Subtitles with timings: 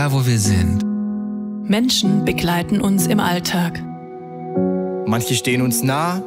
[0.00, 0.82] egal wo wir sind.
[1.68, 3.82] Menschen begleiten uns im Alltag.
[5.06, 6.22] Manche stehen uns nah,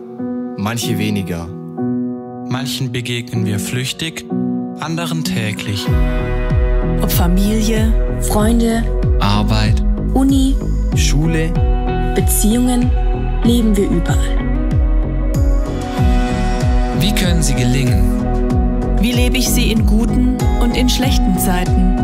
[0.57, 1.47] manche weniger.
[2.49, 4.25] Manchen begegnen wir flüchtig,
[4.79, 5.87] anderen täglich.
[7.01, 8.83] Ob Familie, Freunde,
[9.19, 10.55] Arbeit, Uni,
[10.95, 11.51] Schule,
[12.13, 12.91] Beziehungen,
[13.43, 14.37] leben wir überall.
[16.99, 18.21] wie können sie gelingen?
[19.01, 21.97] wie lebe ich sie in guten und in schlechten Zeiten?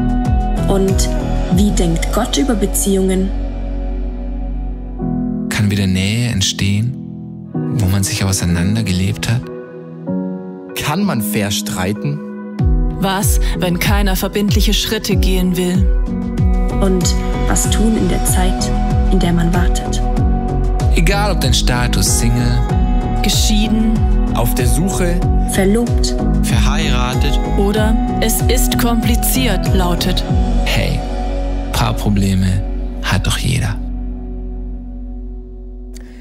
[0.68, 1.10] Und
[1.56, 3.30] wie denkt Gott über Beziehungen?
[5.50, 6.96] Kann wieder Nähe entstehen,
[7.54, 9.42] wo man sich auseinandergelebt hat?
[10.90, 12.18] kann man fair streiten?
[13.00, 15.86] Was, wenn keiner verbindliche Schritte gehen will?
[16.82, 17.14] Und
[17.48, 18.72] was tun in der Zeit,
[19.12, 20.02] in der man wartet?
[20.96, 22.60] Egal ob dein Status Single,
[23.22, 24.00] Geschieden
[24.34, 25.20] Auf der Suche,
[25.52, 30.24] Verlobt, Verheiratet, oder es ist kompliziert lautet.
[30.66, 31.00] hey,
[31.80, 32.62] paar Probleme
[33.04, 33.80] hat doch jeder.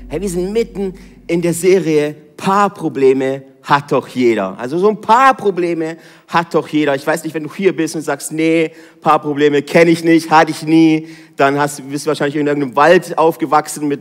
[0.07, 0.95] Hey, wir sind mitten
[1.27, 4.57] in der Serie Paarprobleme hat doch jeder.
[4.57, 5.97] Also so ein paar Probleme
[6.29, 6.95] hat doch jeder.
[6.95, 10.53] Ich weiß nicht, wenn du hier bist und sagst, nee, Paarprobleme kenne ich nicht, hatte
[10.53, 14.01] ich nie, dann hast, bist du wahrscheinlich in irgendeinem Wald aufgewachsen mit,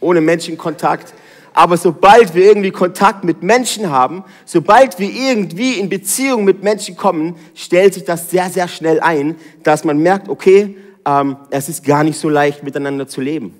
[0.00, 1.12] ohne Menschenkontakt.
[1.52, 6.96] Aber sobald wir irgendwie Kontakt mit Menschen haben, sobald wir irgendwie in Beziehung mit Menschen
[6.96, 10.74] kommen, stellt sich das sehr, sehr schnell ein, dass man merkt, okay,
[11.06, 13.54] ähm, es ist gar nicht so leicht, miteinander zu leben.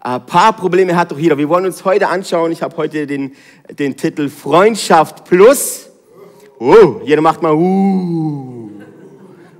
[0.00, 1.36] Ein paar Probleme hat doch jeder.
[1.36, 3.34] Wir wollen uns heute anschauen, ich habe heute den,
[3.68, 5.90] den Titel Freundschaft Plus.
[6.60, 8.70] Oh, jeder macht mal uh.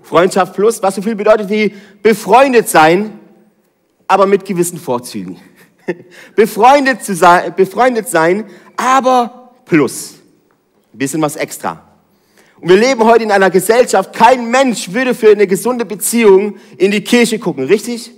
[0.03, 3.19] Freundschaft Plus, was so viel bedeutet wie befreundet sein,
[4.07, 5.39] aber mit gewissen Vorzügen.
[6.37, 8.45] befreundet, zu sein, befreundet sein,
[8.77, 10.15] aber plus.
[10.95, 11.88] Ein bisschen was extra.
[12.61, 16.91] Und wir leben heute in einer Gesellschaft, kein Mensch würde für eine gesunde Beziehung in
[16.91, 18.11] die Kirche gucken, richtig?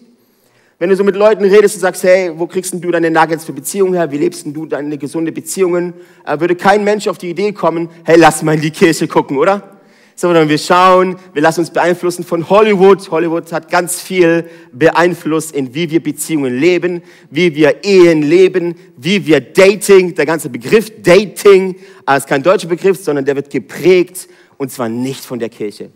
[0.78, 3.44] Wenn du so mit Leuten redest und sagst, hey, wo kriegst denn du deine Nuggets
[3.44, 4.10] für Beziehungen her?
[4.10, 5.92] Wie lebst denn du deine gesunde Beziehungen?
[6.24, 9.36] Äh, würde kein Mensch auf die Idee kommen, hey, lass mal in die Kirche gucken,
[9.36, 9.79] oder?
[10.20, 13.10] Sondern wir schauen, wir lassen uns beeinflussen von Hollywood.
[13.10, 17.00] Hollywood hat ganz viel beeinflusst in wie wir Beziehungen leben,
[17.30, 21.74] wie wir Ehen leben, wie wir Dating, der ganze Begriff Dating,
[22.06, 24.28] äh, ist kein deutscher Begriff, sondern der wird geprägt
[24.58, 25.90] und zwar nicht von der Kirche,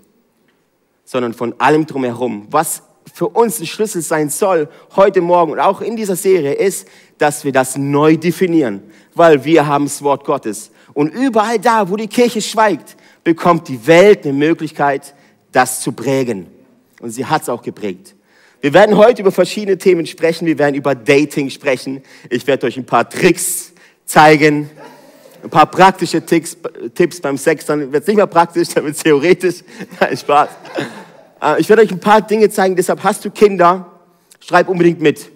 [1.04, 2.46] sondern von allem drumherum.
[2.50, 2.82] Was
[3.12, 7.44] für uns ein Schlüssel sein soll, heute Morgen und auch in dieser Serie, ist, dass
[7.44, 8.84] wir das neu definieren,
[9.14, 10.70] weil wir haben das Wort Gottes.
[10.94, 15.14] Und überall da, wo die Kirche schweigt, bekommt die Welt eine Möglichkeit,
[15.50, 16.46] das zu prägen.
[17.00, 18.14] Und sie hat es auch geprägt.
[18.60, 20.46] Wir werden heute über verschiedene Themen sprechen.
[20.46, 22.02] Wir werden über Dating sprechen.
[22.30, 23.72] Ich werde euch ein paar Tricks
[24.06, 24.70] zeigen,
[25.42, 26.56] ein paar praktische Tipps,
[26.94, 27.66] Tipps beim Sex.
[27.66, 29.56] Dann wird es nicht mehr praktisch, dann wird es theoretisch.
[30.00, 30.48] Nein, Spaß.
[31.42, 33.90] Äh, Ich werde euch ein paar Dinge zeigen, deshalb hast du Kinder,
[34.40, 35.30] schreib unbedingt mit.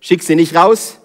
[0.00, 0.98] Schick sie nicht raus.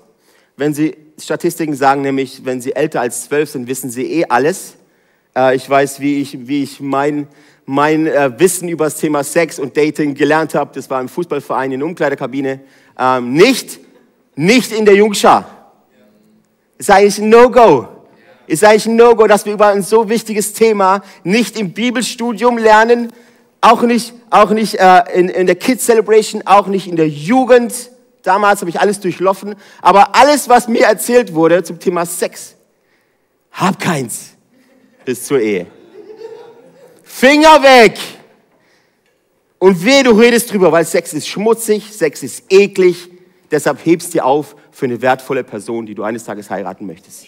[0.58, 4.75] Wenn sie, Statistiken sagen nämlich, wenn sie älter als zwölf sind, wissen sie eh alles.
[5.40, 7.28] Äh, Ich weiß, wie ich, wie ich mein,
[7.66, 10.72] mein äh, Wissen über das Thema Sex und Dating gelernt habe.
[10.74, 12.60] Das war im Fußballverein in der Umkleidekabine.
[12.98, 13.80] Ähm, Nicht,
[14.36, 15.46] nicht in der Jungschar.
[16.78, 17.88] Ist eigentlich ein No-Go.
[18.48, 23.12] Ist eigentlich ein No-Go, dass wir über ein so wichtiges Thema nicht im Bibelstudium lernen,
[23.62, 27.74] auch nicht, auch nicht äh, in, in der Kids Celebration, auch nicht in der Jugend.
[28.24, 29.56] Damals habe ich alles durchlaufen.
[29.82, 32.56] Aber alles, was mir erzählt wurde zum Thema Sex,
[33.52, 34.39] hab keins
[35.09, 35.66] bis zur Ehe.
[37.03, 37.97] Finger weg!
[39.58, 43.09] Und weh, du redest drüber, weil Sex ist schmutzig, Sex ist eklig.
[43.50, 47.25] Deshalb hebst dir auf für eine wertvolle Person, die du eines Tages heiraten möchtest.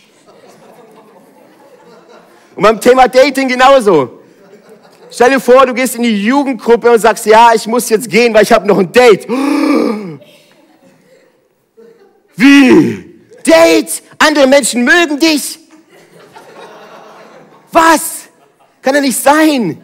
[2.55, 4.19] Und beim Thema Dating genauso.
[5.09, 8.31] Stell dir vor, du gehst in die Jugendgruppe und sagst, ja, ich muss jetzt gehen,
[8.31, 9.27] weil ich habe noch ein Date.
[12.35, 13.05] Wie?
[13.43, 14.03] Date?
[14.19, 15.60] Andere Menschen mögen dich?
[17.71, 18.29] Was?
[18.81, 19.81] Kann ja nicht sein.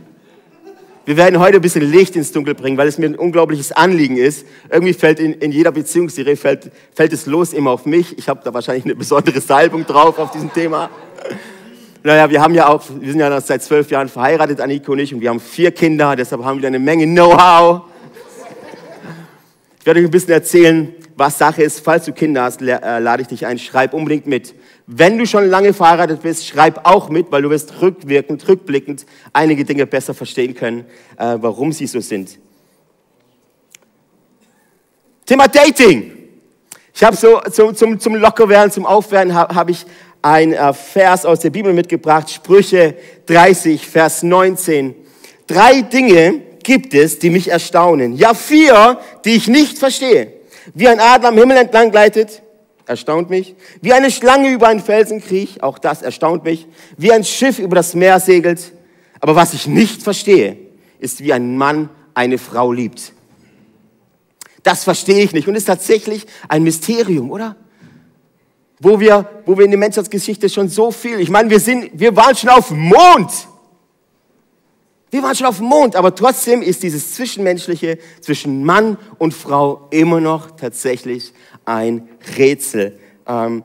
[1.06, 4.18] Wir werden heute ein bisschen Licht ins Dunkel bringen, weil es mir ein unglaubliches Anliegen
[4.18, 4.46] ist.
[4.70, 8.18] Irgendwie fällt in, in jeder Beziehungsserie fällt, fällt es los immer auf mich.
[8.18, 10.90] Ich habe da wahrscheinlich eine besondere Salbung drauf auf diesem Thema.
[12.04, 15.14] Naja, wir haben ja auch, wir sind ja seit zwölf Jahren verheiratet, Aniko und ich,
[15.14, 17.84] und wir haben vier Kinder, deshalb haben wir eine Menge Know-how.
[19.80, 21.82] Ich werde euch ein bisschen erzählen, was Sache ist.
[21.82, 24.54] Falls du Kinder hast, äh, lade ich dich ein, schreib unbedingt mit.
[24.86, 29.66] Wenn du schon lange verheiratet bist, schreib auch mit, weil du wirst rückwirkend, rückblickend einige
[29.66, 30.86] Dinge besser verstehen können,
[31.18, 32.38] äh, warum sie so sind.
[35.26, 36.14] Thema Dating.
[36.94, 39.86] Ich habe so zum, zum, zum Lockerwerden, zum Aufwärmen, habe hab ich
[40.22, 44.96] ein äh, Vers aus der Bibel mitgebracht, Sprüche 30, Vers 19.
[45.48, 48.16] Drei Dinge gibt es, die mich erstaunen.
[48.16, 50.37] Ja, vier, die ich nicht verstehe.
[50.74, 52.42] Wie ein Adler am Himmel entlang gleitet,
[52.86, 53.56] erstaunt mich.
[53.82, 56.68] Wie eine Schlange über einen Felsen kriecht, auch das erstaunt mich.
[56.98, 58.74] Wie ein Schiff über das Meer segelt.
[59.20, 60.58] Aber was ich nicht verstehe,
[61.00, 63.14] ist, wie ein Mann eine Frau liebt.
[64.64, 67.56] Das verstehe ich nicht und ist tatsächlich ein Mysterium, oder?
[68.80, 72.16] Wo wir, wo wir in der Menschheitsgeschichte schon so viel, ich meine, wir sind, wir
[72.16, 73.32] waren schon auf dem Mond.
[75.10, 79.88] Wir waren schon auf dem Mond, aber trotzdem ist dieses Zwischenmenschliche zwischen Mann und Frau
[79.90, 81.34] immer noch tatsächlich
[81.64, 83.00] ein Rätsel.
[83.26, 83.64] Ähm,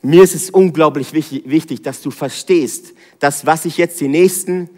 [0.00, 4.70] mir ist es unglaublich wichtig, wichtig, dass du verstehst, dass was ich jetzt die nächsten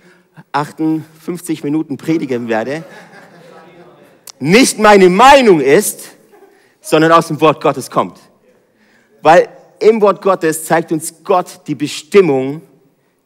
[0.50, 2.82] 58 Minuten predigen werde,
[4.40, 6.08] nicht meine Meinung ist,
[6.80, 8.18] sondern aus dem Wort Gottes kommt.
[9.22, 9.48] Weil
[9.78, 12.62] im Wort Gottes zeigt uns Gott die Bestimmung,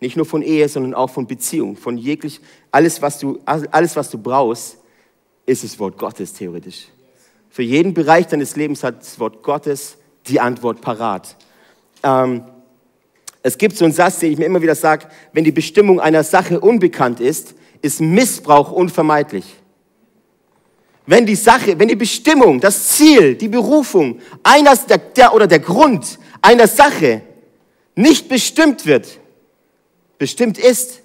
[0.01, 2.41] nicht nur von Ehe, sondern auch von Beziehung, von jeglich,
[2.75, 4.79] alles was du, alles was du brauchst,
[5.47, 6.89] ist das Wort Gottes theoretisch.
[7.49, 11.37] Für jeden Bereich deines Lebens hat das Wort Gottes die Antwort parat.
[12.03, 12.43] Ähm,
[13.45, 16.25] es gibt so einen Satz, den ich mir immer wieder sage, wenn die Bestimmung einer
[16.25, 19.45] Sache unbekannt ist, ist Missbrauch unvermeidlich.
[21.07, 25.61] Wenn die Sache, wenn die Bestimmung, das Ziel, die Berufung einer, der, der oder der
[25.61, 27.21] Grund einer Sache
[27.95, 29.21] nicht bestimmt wird,
[30.19, 31.04] bestimmt ist,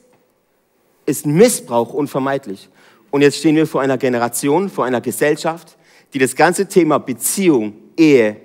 [1.09, 2.69] ist Missbrauch unvermeidlich.
[3.11, 5.77] Und jetzt stehen wir vor einer Generation, vor einer Gesellschaft,
[6.13, 8.37] die das ganze Thema Beziehung, Ehe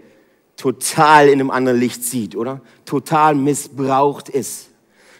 [0.56, 2.60] total in einem anderen Licht sieht, oder?
[2.84, 4.68] Total missbraucht ist.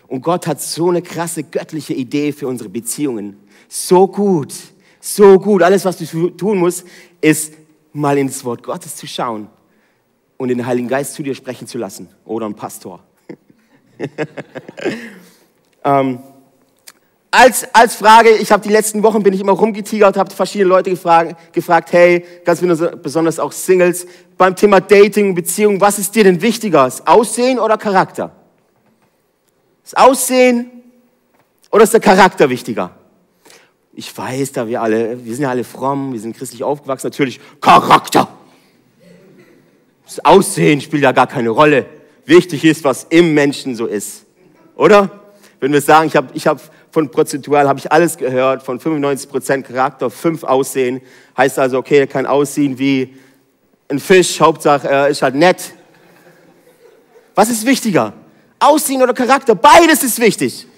[0.07, 3.37] Und Gott hat so eine krasse göttliche Idee für unsere Beziehungen.
[3.69, 4.55] So gut,
[5.01, 5.63] so gut.
[5.63, 6.87] Alles, was du tun musst,
[7.21, 7.55] ist
[7.93, 9.49] mal ins Wort Gottes zu schauen
[10.37, 12.09] und den Heiligen Geist zu dir sprechen zu lassen.
[12.25, 13.03] Oder ein Pastor.
[15.85, 16.19] ähm,
[17.35, 20.91] als, als Frage, ich habe die letzten Wochen bin ich immer rumgetigert, habe verschiedene Leute
[20.91, 22.61] gefragt, gefragt, hey, ganz
[23.03, 24.07] besonders auch Singles,
[24.39, 28.31] beim Thema Dating, Beziehung, was ist dir denn wichtiger, das Aussehen oder Charakter?
[29.83, 30.71] Das Aussehen
[31.73, 32.93] oder ist der Charakter wichtiger?
[33.95, 37.41] Ich weiß, da wir alle, wir sind ja alle fromm, wir sind christlich aufgewachsen, natürlich
[37.61, 38.29] Charakter.
[40.05, 41.87] Das Aussehen spielt ja gar keine Rolle.
[42.27, 44.25] Wichtig ist, was im Menschen so ist.
[44.77, 45.11] Oder?
[45.59, 46.61] Wenn wir sagen, ich habe ich hab
[46.95, 51.01] von prozentual habe ich alles gehört, von 95% Charakter, 5 Aussehen.
[51.37, 53.17] Heißt also, okay, er kann aussehen wie
[53.89, 55.75] ein Fisch, Hauptsache er ist halt nett.
[57.35, 58.13] Was ist wichtiger?
[58.61, 59.57] Aussehen oder Charakter?
[59.57, 60.69] Beides ist wichtig.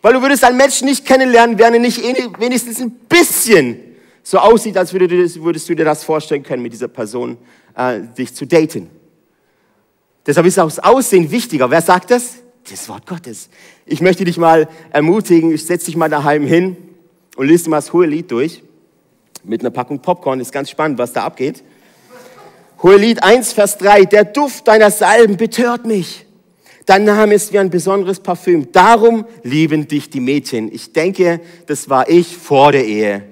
[0.00, 2.00] Weil du würdest einen Menschen nicht kennenlernen, wenn er nicht
[2.38, 3.80] wenigstens ein bisschen
[4.22, 7.36] so aussieht, als würdest du dir das vorstellen können, mit dieser Person
[7.74, 8.88] äh, dich zu daten.
[10.24, 11.68] Deshalb ist auch das Aussehen wichtiger.
[11.68, 12.36] Wer sagt das?
[12.70, 13.48] Das Wort Gottes.
[13.86, 16.76] Ich möchte dich mal ermutigen, ich setze dich mal daheim hin
[17.36, 18.62] und lese mal das hohe Lied durch.
[19.44, 21.62] Mit einer Packung Popcorn ist ganz spannend, was da abgeht.
[22.82, 24.04] Hohe Lied 1, Vers 3.
[24.04, 26.26] Der Duft deiner Salben betört mich.
[26.84, 28.70] Dein Name ist wie ein besonderes Parfüm.
[28.72, 30.72] Darum lieben dich die Mädchen.
[30.72, 33.22] Ich denke, das war ich vor der Ehe.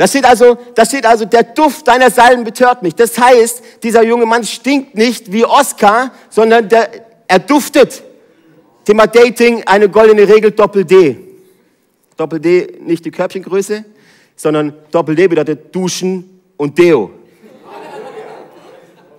[0.00, 2.94] Da steht also, da steht also, der Duft deiner Salben betört mich.
[2.94, 6.88] Das heißt, dieser junge Mann stinkt nicht wie Oscar, sondern der,
[7.28, 8.02] er duftet.
[8.86, 11.18] Thema Dating, eine goldene Regel, Doppel D.
[12.16, 13.84] Doppel D, nicht die Körbchengröße,
[14.36, 17.10] sondern Doppel D bedeutet Duschen und Deo.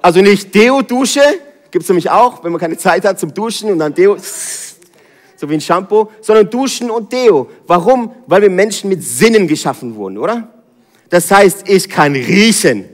[0.01, 1.21] Also nicht Deo-Dusche,
[1.69, 5.47] gibt es nämlich auch, wenn man keine Zeit hat zum Duschen und dann Deo, so
[5.47, 7.51] wie ein Shampoo, sondern Duschen und Deo.
[7.67, 8.15] Warum?
[8.25, 10.51] Weil wir Menschen mit Sinnen geschaffen wurden, oder?
[11.12, 12.86] Das heißt, ich kann riechen.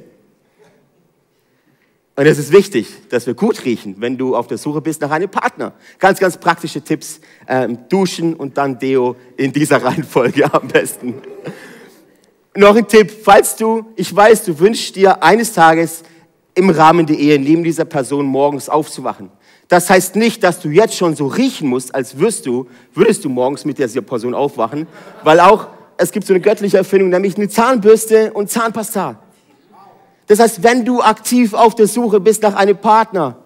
[2.16, 5.12] Und es ist wichtig, dass wir gut riechen, wenn du auf der Suche bist nach
[5.12, 5.74] einem Partner.
[6.00, 7.20] Ganz, ganz praktische Tipps.
[7.48, 11.14] Ähm, duschen und dann Deo in dieser Reihenfolge am besten.
[12.56, 16.02] Noch ein Tipp, falls du, ich weiß, du wünschst dir eines Tages
[16.56, 19.30] im Rahmen der Ehe neben dieser Person morgens aufzuwachen.
[19.68, 23.30] Das heißt nicht, dass du jetzt schon so riechen musst, als würdest du, würdest du
[23.30, 24.88] morgens mit dieser Person aufwachen,
[25.24, 29.20] weil auch es gibt so eine göttliche Erfindung, nämlich eine Zahnbürste und Zahnpasta.
[30.28, 33.38] Das heißt, wenn du aktiv auf der Suche bist nach einem Partner,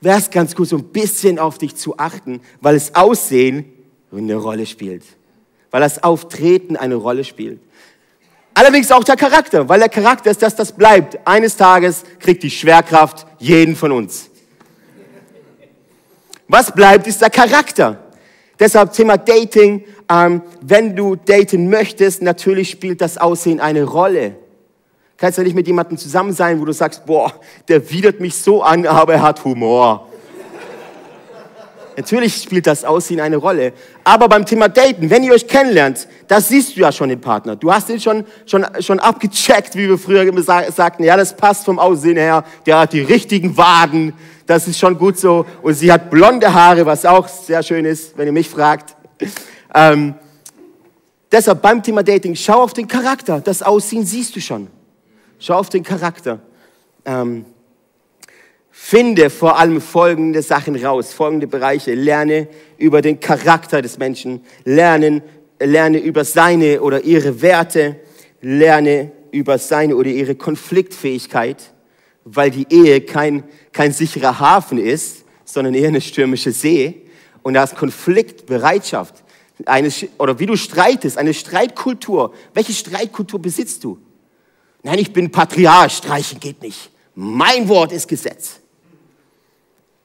[0.00, 3.64] wäre es ganz gut, so ein bisschen auf dich zu achten, weil das Aussehen
[4.12, 5.02] eine Rolle spielt.
[5.70, 7.60] Weil das Auftreten eine Rolle spielt.
[8.54, 11.18] Allerdings auch der Charakter, weil der Charakter ist, dass das bleibt.
[11.26, 14.30] Eines Tages kriegt die Schwerkraft jeden von uns.
[16.48, 18.07] Was bleibt, ist der Charakter.
[18.58, 24.36] Deshalb Thema Dating, ähm, wenn du daten möchtest, natürlich spielt das Aussehen eine Rolle.
[25.16, 27.32] Kannst du nicht mit jemandem zusammen sein, wo du sagst, boah,
[27.68, 30.08] der widert mich so an, aber er hat Humor.
[31.98, 33.72] Natürlich spielt das Aussehen eine Rolle.
[34.04, 37.56] Aber beim Thema Daten, wenn ihr euch kennenlernt, das siehst du ja schon den Partner.
[37.56, 40.24] Du hast ihn schon, schon, schon abgecheckt, wie wir früher
[40.70, 41.02] sagten.
[41.02, 42.44] Ja, das passt vom Aussehen her.
[42.66, 44.12] Der hat die richtigen Waden.
[44.48, 45.44] Das ist schon gut so.
[45.60, 48.96] Und sie hat blonde Haare, was auch sehr schön ist, wenn ihr mich fragt.
[49.74, 50.14] Ähm,
[51.30, 53.42] deshalb beim Thema Dating, schau auf den Charakter.
[53.42, 54.68] Das Aussehen siehst du schon.
[55.38, 56.40] Schau auf den Charakter.
[57.04, 57.44] Ähm,
[58.70, 61.92] Finde vor allem folgende Sachen raus, folgende Bereiche.
[61.92, 65.20] Lerne über den Charakter des Menschen, lernen,
[65.60, 67.96] lerne über seine oder ihre Werte,
[68.40, 71.74] lerne über seine oder ihre Konfliktfähigkeit,
[72.34, 77.02] weil die Ehe kein, kein sicherer Hafen ist, sondern eher eine stürmische See.
[77.42, 79.24] Und da ist Konfliktbereitschaft,
[79.64, 82.32] eine, oder wie du streitest, eine Streitkultur.
[82.54, 83.98] Welche Streitkultur besitzt du?
[84.82, 86.90] Nein, ich bin Patriarch, streichen geht nicht.
[87.14, 88.60] Mein Wort ist Gesetz.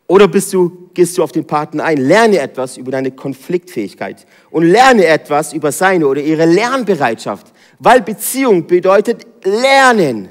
[0.07, 1.97] Oder bist du, gehst du auf den Partner ein?
[1.97, 8.67] Lerne etwas über deine Konfliktfähigkeit und lerne etwas über seine oder ihre Lernbereitschaft, weil Beziehung
[8.67, 10.29] bedeutet Lernen.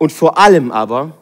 [0.00, 1.12] Und vor allem aber,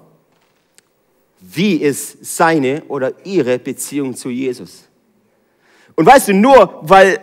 [1.40, 4.84] wie ist seine oder ihre Beziehung zu Jesus?
[5.96, 7.18] Und weißt du, nur weil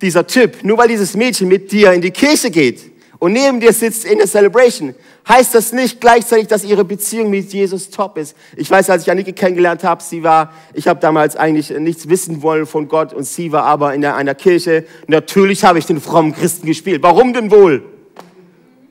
[0.00, 3.74] dieser Typ, nur weil dieses Mädchen mit dir in die Kirche geht und neben dir
[3.74, 4.94] sitzt in der Celebration,
[5.28, 8.34] heißt das nicht gleichzeitig, dass ihre Beziehung mit Jesus top ist.
[8.56, 12.40] Ich weiß, als ich Annike kennengelernt habe, sie war, ich habe damals eigentlich nichts wissen
[12.40, 14.86] wollen von Gott und sie war aber in einer Kirche.
[15.06, 17.02] Natürlich habe ich den frommen Christen gespielt.
[17.02, 17.82] Warum denn wohl?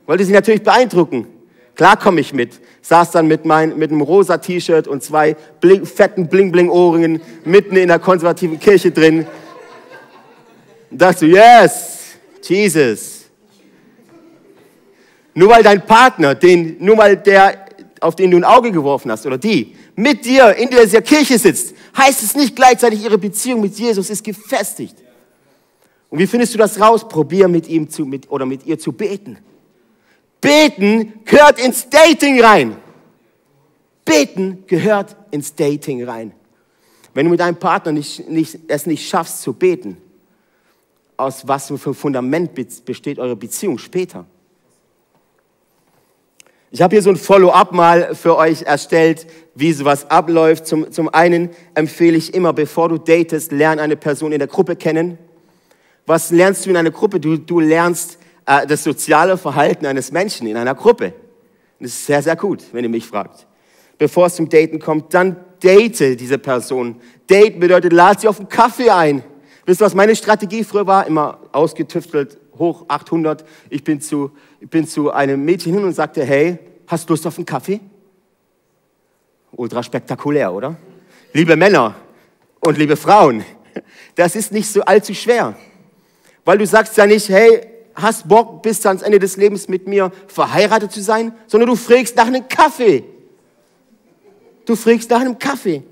[0.06, 1.26] Wollte sie natürlich beeindrucken.
[1.78, 2.60] Klar komme ich mit.
[2.82, 7.88] Saß dann mit, mein, mit einem rosa T-Shirt und zwei bling, fetten Bling-Bling-Ohrringen mitten in
[7.88, 9.28] der konservativen Kirche drin.
[10.90, 13.26] Und dachte, yes, Jesus.
[15.36, 17.68] Nur weil dein Partner, den, nur weil der,
[18.02, 21.76] auf den du ein Auge geworfen hast oder die, mit dir in dieser Kirche sitzt,
[21.96, 24.96] heißt es nicht gleichzeitig, ihre Beziehung mit Jesus ist gefestigt.
[26.10, 27.08] Und wie findest du das raus?
[27.08, 29.38] Probier mit ihm zu, mit, oder mit ihr zu beten.
[30.42, 32.78] Beten gehört ins Dating rein.
[34.06, 36.32] Beten gehört ins Dating rein.
[37.14, 39.98] Wenn du mit deinem Partner nicht, nicht, es nicht schaffst zu beten,
[41.18, 42.52] aus was für Fundament
[42.86, 44.26] besteht eure Beziehung später?
[46.70, 49.26] Ich habe hier so ein Follow-up mal für euch erstellt,
[49.56, 50.68] wie sowas abläuft.
[50.68, 54.76] Zum, zum einen empfehle ich immer, bevor du datest, lern eine Person in der Gruppe
[54.76, 55.18] kennen.
[56.06, 57.20] Was lernst du in einer Gruppe?
[57.20, 58.17] Du, du lernst
[58.48, 61.14] äh, das soziale Verhalten eines Menschen in einer Gruppe.
[61.80, 63.46] Das ist sehr, sehr gut, wenn ihr mich fragt.
[64.00, 67.00] Bevor es zum Daten kommt, dann date diese Person.
[67.30, 69.24] Date bedeutet, lad sie auf einen Kaffee ein.
[69.66, 71.06] Wisst ihr, was meine Strategie früher war?
[71.06, 73.44] Immer ausgetüftelt, hoch 800.
[73.70, 77.28] Ich bin zu, ich bin zu einem Mädchen hin und sagte, hey, hast du Lust
[77.28, 77.82] auf einen Kaffee?
[79.52, 80.78] Ultra spektakulär, oder?
[81.34, 81.96] Liebe Männer
[82.62, 83.44] und liebe Frauen,
[84.16, 85.56] das ist nicht so allzu schwer.
[86.46, 90.12] Weil du sagst ja nicht, hey, hast Bock bis ans Ende des Lebens mit mir
[90.28, 93.04] verheiratet zu sein, sondern du fragst nach einem Kaffee.
[94.66, 95.84] Du fragst nach einem Kaffee.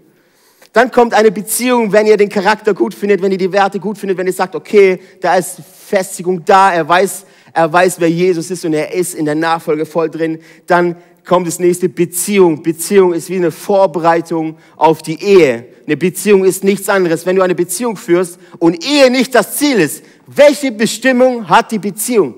[0.72, 3.98] Dann kommt eine Beziehung, wenn ihr den Charakter gut findet, wenn ihr die Werte gut
[3.98, 8.52] findet, wenn ihr sagt, okay, da ist Festigung da, er weiß, er weiß, wer Jesus
[8.52, 10.40] ist und er ist in der Nachfolge voll drin.
[10.68, 12.62] Dann kommt das nächste Beziehung.
[12.62, 15.66] Beziehung ist wie eine Vorbereitung auf die Ehe.
[15.86, 17.26] Eine Beziehung ist nichts anderes.
[17.26, 21.80] Wenn du eine Beziehung führst und Ehe nicht das Ziel ist, welche Bestimmung hat die
[21.80, 22.34] Beziehung?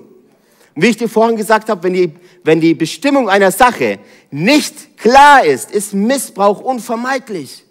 [0.74, 2.12] Und wie ich dir vorhin gesagt habe, wenn die,
[2.44, 3.98] wenn die Bestimmung einer Sache
[4.30, 7.64] nicht klar ist, ist Missbrauch unvermeidlich.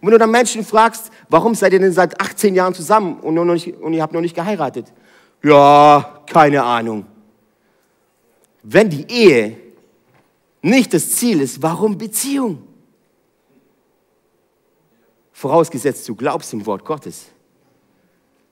[0.00, 3.34] Und wenn du dann Menschen fragst, warum seid ihr denn seit 18 Jahren zusammen und,
[3.46, 4.92] nicht, und ihr habt noch nicht geheiratet?
[5.42, 7.06] Ja, keine Ahnung.
[8.62, 9.56] Wenn die Ehe
[10.60, 12.62] nicht das Ziel ist, warum Beziehung?
[15.32, 17.26] Vorausgesetzt, du glaubst im Wort Gottes.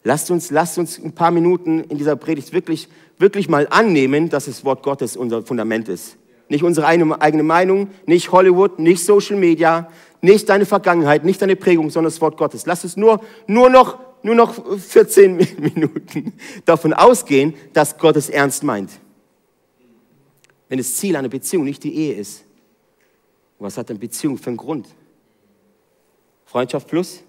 [0.04, 4.46] Lasst uns, lasst uns ein paar Minuten in dieser Predigt wirklich, wirklich mal annehmen, dass
[4.46, 6.16] das Wort Gottes unser Fundament ist.
[6.48, 9.90] Nicht unsere eigene Meinung, nicht Hollywood, nicht Social Media,
[10.20, 12.66] nicht deine Vergangenheit, nicht deine Prägung, sondern das Wort Gottes.
[12.66, 16.32] Lass es nur, nur noch, nur noch 14 Minuten
[16.64, 18.90] davon ausgehen, dass Gott es ernst meint.
[20.68, 22.44] Wenn das Ziel einer Beziehung nicht die Ehe ist,
[23.58, 24.88] was hat eine Beziehung für einen Grund?
[26.44, 27.22] Freundschaft plus?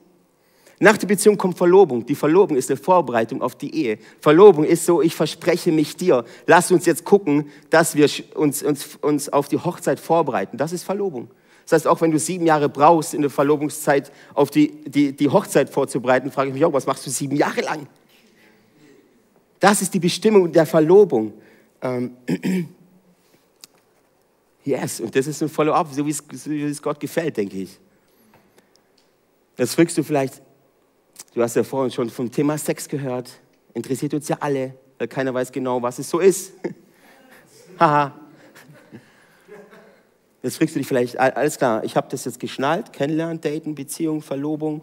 [0.84, 2.06] Nach der Beziehung kommt Verlobung.
[2.06, 4.00] Die Verlobung ist eine Vorbereitung auf die Ehe.
[4.20, 6.26] Verlobung ist so, ich verspreche mich dir.
[6.46, 10.58] Lass uns jetzt gucken, dass wir uns, uns, uns auf die Hochzeit vorbereiten.
[10.58, 11.32] Das ist Verlobung.
[11.64, 15.30] Das heißt, auch wenn du sieben Jahre brauchst in der Verlobungszeit, auf die, die, die
[15.30, 17.88] Hochzeit vorzubereiten, frage ich mich auch, was machst du sieben Jahre lang?
[19.62, 21.32] Das ist die Bestimmung der Verlobung.
[21.82, 22.18] Ähm,
[24.66, 27.80] yes, und das ist ein Follow-up, so wie es, Gott gefällt, denke ich.
[29.58, 30.42] Jetzt fragst du vielleicht,
[31.34, 33.32] du hast ja vorhin schon vom Thema Sex gehört,
[33.74, 36.54] interessiert uns ja alle, weil keiner weiß genau, was es so ist.
[37.80, 38.14] Haha.
[40.42, 44.22] jetzt fragst du dich vielleicht, alles klar, ich habe das jetzt geschnallt, kennenlernen, daten, Beziehung,
[44.22, 44.82] Verlobung,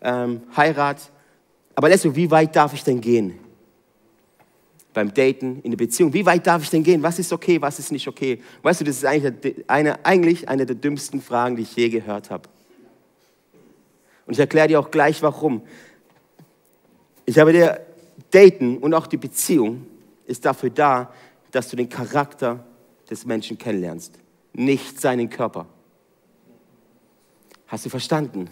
[0.00, 1.10] ähm, Heirat.
[1.74, 3.38] Aber Lesso, wie weit darf ich denn gehen?
[4.92, 7.02] Beim Daten, in der Beziehung, wie weit darf ich denn gehen?
[7.02, 8.42] Was ist okay, was ist nicht okay?
[8.62, 12.30] Weißt du, das ist eigentlich eine, eigentlich eine der dümmsten Fragen, die ich je gehört
[12.30, 12.48] habe.
[14.30, 15.60] Und ich erkläre dir auch gleich, warum.
[17.26, 17.84] Ich habe dir
[18.30, 19.84] Daten und auch die Beziehung
[20.24, 21.12] ist dafür da,
[21.50, 22.64] dass du den Charakter
[23.10, 24.14] des Menschen kennenlernst,
[24.52, 25.66] nicht seinen Körper.
[27.66, 28.48] Hast du verstanden?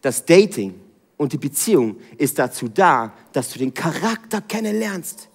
[0.00, 0.80] Das Dating
[1.18, 5.28] und die Beziehung ist dazu da, dass du den Charakter kennenlernst.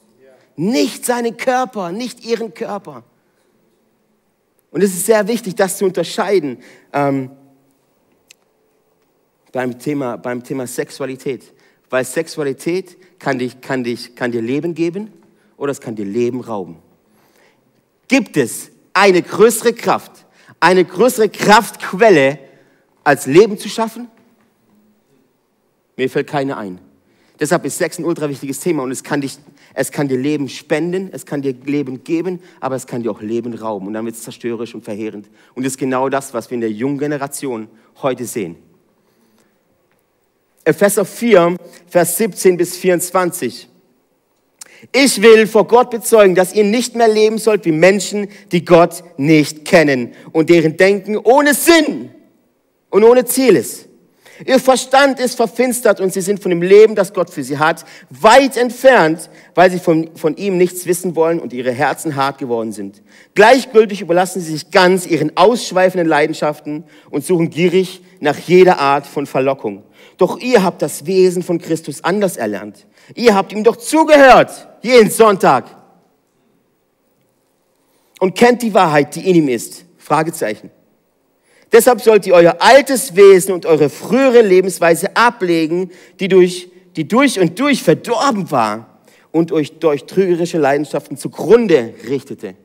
[0.55, 3.03] Nicht seinen Körper, nicht ihren Körper.
[4.72, 7.29] Und es ist sehr wichtig, das zu unterscheiden ähm,
[9.57, 11.51] beim, Thema, beim Thema Sexualität.
[11.89, 15.11] Weil Sexualität kann, dich, kann, dich, kann dir Leben geben
[15.57, 16.75] oder es kann dir Leben rauben.
[18.07, 20.11] Gibt es eine größere Kraft,
[20.59, 22.37] eine größere Kraftquelle,
[23.03, 24.09] als Leben zu schaffen?
[25.95, 26.77] Mir fällt keine ein.
[27.39, 29.39] Deshalb ist Sex ein ultra wichtiges Thema und es kann, dich,
[29.73, 33.21] es kann dir Leben spenden, es kann dir Leben geben, aber es kann dir auch
[33.23, 35.27] Leben rauben und dann wird es zerstörerisch und verheerend.
[35.55, 37.67] Und das ist genau das, was wir in der jungen Generation
[38.03, 38.66] heute sehen.
[40.67, 41.55] Epheser 4,
[41.88, 43.69] Vers 17 bis 24.
[44.91, 49.03] Ich will vor Gott bezeugen, dass ihr nicht mehr leben sollt wie Menschen, die Gott
[49.17, 52.12] nicht kennen und deren Denken ohne Sinn
[52.89, 53.87] und ohne Ziel ist.
[54.46, 57.86] Ihr Verstand ist verfinstert und sie sind von dem Leben, das Gott für sie hat,
[58.10, 62.71] weit entfernt, weil sie von, von ihm nichts wissen wollen und ihre Herzen hart geworden
[62.71, 63.02] sind.
[63.34, 69.26] Gleichgültig überlassen sie sich ganz ihren ausschweifenden Leidenschaften und suchen gierig nach jeder Art von
[69.26, 69.84] Verlockung.
[70.17, 72.86] Doch ihr habt das Wesen von Christus anders erlernt.
[73.15, 75.65] Ihr habt ihm doch zugehört, jeden Sonntag.
[78.19, 79.86] Und kennt die Wahrheit, die in ihm ist.
[79.97, 80.71] Fragezeichen.
[81.71, 87.39] Deshalb sollt ihr euer altes Wesen und eure frühere Lebensweise ablegen, die durch, die durch
[87.39, 88.99] und durch verdorben war
[89.32, 92.56] und euch durch trügerische Leidenschaften zugrunde richtete.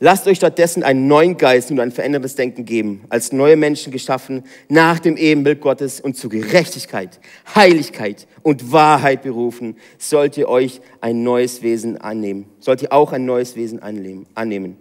[0.00, 4.44] Lasst euch stattdessen einen neuen Geist und ein verändertes Denken geben, als neue Menschen geschaffen
[4.68, 7.18] nach dem Ebenbild Gottes und zu Gerechtigkeit,
[7.52, 12.46] Heiligkeit und Wahrheit berufen, sollt ihr euch ein neues Wesen annehmen.
[12.60, 14.76] Sollt ihr auch ein neues Wesen annehmen.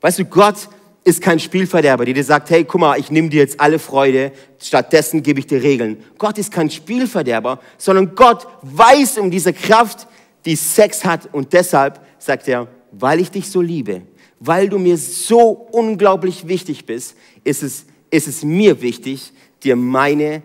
[0.00, 0.68] Weißt du, Gott
[1.04, 4.32] ist kein Spielverderber, der dir sagt, hey, guck mal, ich nehme dir jetzt alle Freude,
[4.58, 6.02] stattdessen gebe ich dir Regeln.
[6.18, 10.06] Gott ist kein Spielverderber, sondern Gott weiß um diese Kraft,
[10.44, 14.02] die Sex hat und deshalb sagt er, weil ich dich so liebe,
[14.40, 19.32] weil du mir so unglaublich wichtig bist, ist es, ist es mir wichtig,
[19.62, 20.42] dir meine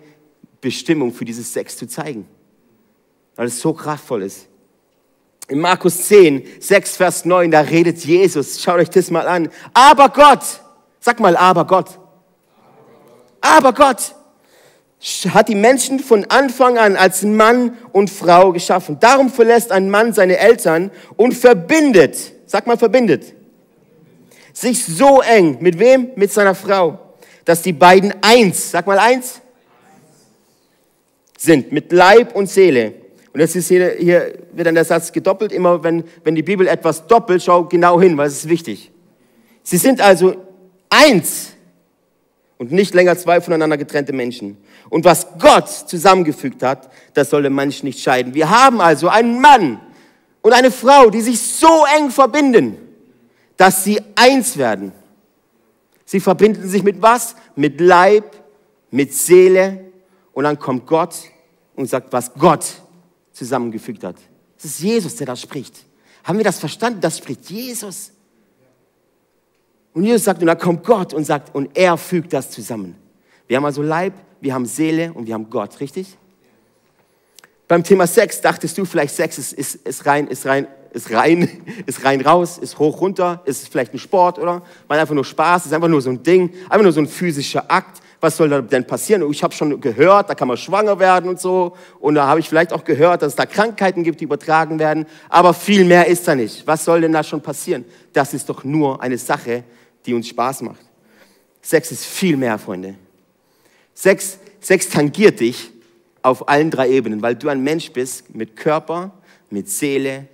[0.62, 2.26] Bestimmung für dieses Sex zu zeigen.
[3.36, 4.48] Weil es so kraftvoll ist.
[5.50, 8.62] In Markus 10, 6, Vers 9, da redet Jesus.
[8.62, 9.50] Schaut euch das mal an.
[9.74, 10.44] Aber Gott,
[11.00, 12.00] sag mal, aber Gott.
[13.42, 14.16] Aber Gott
[15.34, 18.98] hat die Menschen von Anfang an als Mann und Frau geschaffen.
[19.02, 23.34] Darum verlässt ein Mann seine Eltern und verbindet, sag mal verbindet,
[24.54, 25.58] sich so eng.
[25.60, 26.12] Mit wem?
[26.16, 27.00] Mit seiner Frau.
[27.44, 29.42] Dass die beiden eins, sag mal eins,
[31.38, 31.74] sind.
[31.74, 33.03] Mit Leib und Seele.
[33.34, 35.52] Und jetzt ist hier, hier wird dann der Satz gedoppelt.
[35.52, 38.92] Immer wenn, wenn die Bibel etwas doppelt, schau genau hin, weil es ist wichtig.
[39.64, 40.36] Sie sind also
[40.90, 41.54] eins
[42.60, 44.58] und nicht länger zwei voneinander getrennte Menschen.
[44.90, 48.36] Und was Gott zusammengefügt hat, das soll der Mensch nicht scheiden.
[48.36, 49.80] Wir haben also einen Mann
[50.44, 52.78] und eine Frau, die sich so eng verbinden,
[53.58, 54.92] dass sie eins werden.
[56.06, 57.36] Sie verbinden sich mit was?
[57.56, 58.36] Mit Leib,
[58.92, 59.86] mit Seele.
[60.34, 61.16] Und dann kommt Gott
[61.76, 62.66] und sagt, was Gott
[63.34, 64.16] zusammengefügt hat.
[64.58, 65.86] Es ist Jesus, der da spricht.
[66.24, 67.02] Haben wir das verstanden?
[67.02, 68.12] Das spricht Jesus.
[69.94, 72.96] Und Jesus sagt, und da kommt Gott und sagt, und er fügt das zusammen.
[73.48, 76.18] Wir haben also Leib, wir haben Seele und wir haben Gott, richtig?
[77.68, 81.50] Beim Thema Sex dachtest du vielleicht, Sex ist, ist, ist rein, ist rein ist rein,
[81.86, 84.62] ist rein raus, ist hoch runter, ist vielleicht ein Sport, oder?
[84.88, 87.70] Mal einfach nur Spaß, ist einfach nur so ein Ding, einfach nur so ein physischer
[87.70, 88.02] Akt.
[88.22, 89.30] Was soll da denn passieren?
[89.32, 91.76] Ich habe schon gehört, da kann man schwanger werden und so.
[92.00, 95.06] Und da habe ich vielleicht auch gehört, dass es da Krankheiten gibt, die übertragen werden.
[95.28, 96.66] Aber viel mehr ist da nicht.
[96.66, 97.84] Was soll denn da schon passieren?
[98.14, 99.66] Das ist doch nur eine Sache,
[100.06, 100.80] die uns Spaß macht.
[101.62, 102.96] Sex ist viel mehr, Freunde.
[103.94, 105.72] Sex, Sex tangiert dich
[106.22, 109.12] auf allen drei Ebenen, weil du ein Mensch bist mit Körper,
[109.50, 110.30] mit Seele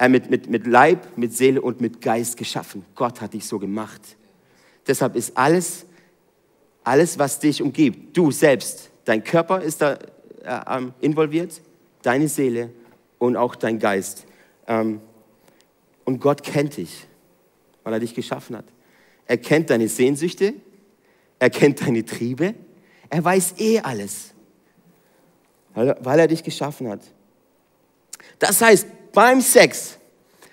[0.00, 2.84] äh, mit, mit, mit Leib, mit Seele und mit Geist geschaffen.
[2.96, 4.00] Gott hat dich so gemacht.
[4.88, 5.86] Deshalb ist alles,
[6.82, 9.98] Alles, was dich umgibt, du selbst, dein Körper ist da
[10.42, 11.60] äh, involviert,
[12.02, 12.70] deine Seele
[13.18, 14.24] und auch dein Geist.
[14.66, 15.00] Ähm,
[16.06, 17.06] und Gott kennt dich,
[17.84, 18.64] weil er dich geschaffen hat.
[19.26, 20.54] Er kennt deine Sehnsüchte,
[21.38, 22.54] er kennt deine Triebe,
[23.10, 24.32] er weiß eh alles,
[25.74, 27.02] weil er dich geschaffen hat.
[28.38, 29.98] Das heißt, beim Sex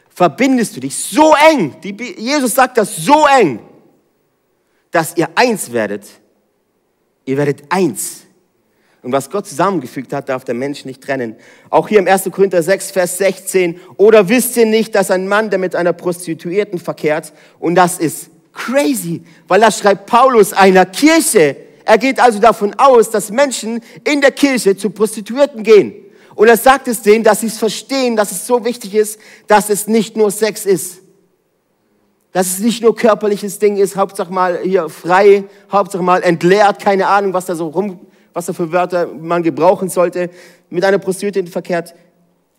[0.09, 3.59] verbindest du dich so eng, die, Jesus sagt das so eng,
[4.91, 6.05] dass ihr eins werdet.
[7.25, 8.21] Ihr werdet eins.
[9.03, 11.35] Und was Gott zusammengefügt hat, darf der Mensch nicht trennen.
[11.69, 12.29] Auch hier im 1.
[12.31, 13.79] Korinther 6, Vers 16.
[13.97, 18.29] Oder wisst ihr nicht, dass ein Mann, der mit einer Prostituierten verkehrt, und das ist
[18.53, 21.55] crazy, weil das schreibt Paulus einer Kirche.
[21.85, 26.06] Er geht also davon aus, dass Menschen in der Kirche zu Prostituierten gehen.
[26.37, 29.71] Und er sagt es denen, dass sie es verstehen, dass es so wichtig ist, dass
[29.71, 30.99] es nicht nur Sex ist.
[32.31, 37.07] Dass es nicht nur körperliches Ding ist, Hauptsache mal hier frei, Hauptsache mal entleert, keine
[37.07, 38.01] Ahnung, was da so rum,
[38.33, 40.29] was da für Wörter man gebrauchen sollte,
[40.69, 41.95] mit einer Prostituierten verkehrt.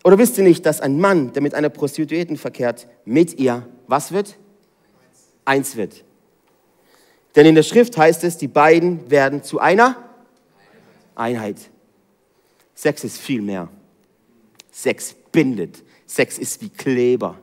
[0.03, 4.11] Oder wisst ihr nicht, dass ein Mann, der mit einer Prostituierten verkehrt, mit ihr, was
[4.11, 4.35] wird?
[5.45, 6.03] Eins wird.
[7.37, 9.95] Denn in der Schrift heißt es, die beiden werden zu einer
[11.15, 11.69] Einheit.
[12.79, 13.67] Sex ist viel mehr.
[14.71, 15.83] Sex bindet.
[16.05, 17.37] Sex ist wie Kleber.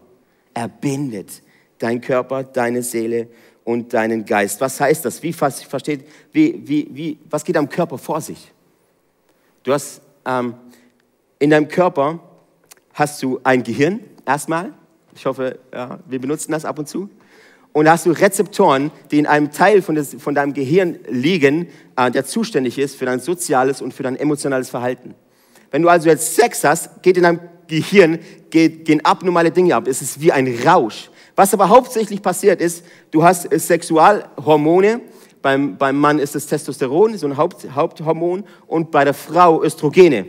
[0.54, 1.42] Er bindet
[1.76, 3.28] dein Körper, deine Seele
[3.62, 4.62] und deinen Geist.
[4.62, 5.22] Was heißt das?
[5.22, 8.50] Wie versteht, wie, wie, wie, was geht am Körper vor sich?
[9.62, 10.54] Du hast ähm,
[11.38, 12.18] in deinem Körper
[12.94, 14.72] hast du ein Gehirn erstmal.
[15.14, 17.10] Ich hoffe, ja, wir benutzen das ab und zu.
[17.74, 21.68] Und da hast du Rezeptoren, die in einem Teil von, des, von deinem Gehirn liegen,
[21.96, 25.14] äh, der zuständig ist für dein soziales und für dein emotionales Verhalten.
[25.70, 28.18] Wenn du also jetzt Sex hast, geht in deinem Gehirn
[28.50, 29.86] geht, gehen abnormale Dinge ab.
[29.86, 31.10] Es ist wie ein Rausch.
[31.34, 35.00] Was aber hauptsächlich passiert ist, du hast Sexualhormone.
[35.42, 40.26] Beim, beim Mann ist es Testosteron, so ein Haupt, Haupthormon, und bei der Frau Östrogene.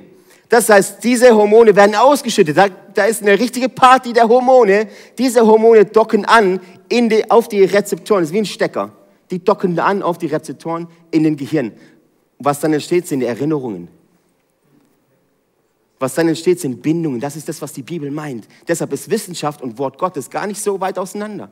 [0.50, 2.56] Das heißt, diese Hormone werden ausgeschüttet.
[2.56, 4.88] Da, da ist eine richtige Party der Hormone.
[5.17, 8.21] Diese Hormone docken an in die, auf die Rezeptoren.
[8.21, 8.91] Das ist wie ein Stecker.
[9.32, 11.73] Die docken an auf die Rezeptoren in den Gehirn.
[12.39, 13.89] Was dann entsteht, sind Erinnerungen.
[15.99, 17.19] Was dann entsteht, sind Bindungen.
[17.19, 18.47] Das ist das, was die Bibel meint.
[18.67, 21.51] Deshalb ist Wissenschaft und Wort Gottes gar nicht so weit auseinander,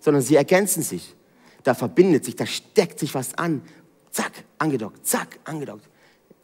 [0.00, 1.14] sondern sie ergänzen sich.
[1.62, 3.62] Da verbindet sich, da steckt sich was an.
[4.10, 5.88] Zack, angedockt, zack, angedockt.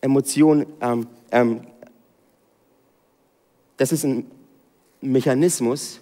[0.00, 1.60] Emotion, ähm, ähm,
[3.76, 4.30] das ist ein
[5.00, 6.00] Mechanismus,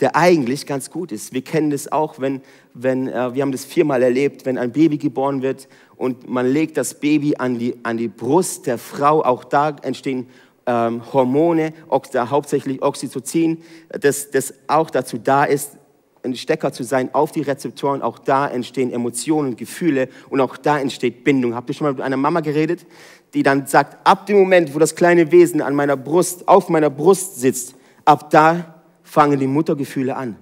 [0.00, 1.32] der eigentlich ganz gut ist.
[1.32, 2.40] Wir kennen das auch, wenn,
[2.74, 6.76] wenn äh, wir haben das viermal erlebt, wenn ein Baby geboren wird und man legt
[6.76, 10.26] das Baby an die, an die Brust der Frau, auch da entstehen
[10.66, 15.78] ähm, Hormone, hauptsächlich Oxytocin, das, das auch dazu da ist,
[16.24, 18.02] ein Stecker zu sein auf die Rezeptoren.
[18.02, 21.54] Auch da entstehen Emotionen, Gefühle und auch da entsteht Bindung.
[21.54, 22.86] Habt ihr schon mal mit einer Mama geredet,
[23.34, 26.90] die dann sagt, ab dem Moment, wo das kleine Wesen an meiner Brust, auf meiner
[26.90, 30.36] Brust sitzt, ab da fangen die Muttergefühle an.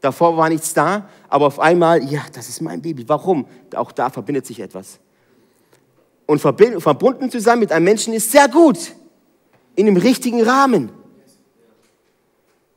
[0.00, 3.08] Davor war nichts da, aber auf einmal, ja, das ist mein Baby.
[3.08, 3.46] Warum?
[3.76, 4.98] Auch da verbindet sich etwas.
[6.26, 8.92] Und verbunden zu sein mit einem Menschen ist sehr gut
[9.74, 10.90] in dem richtigen Rahmen.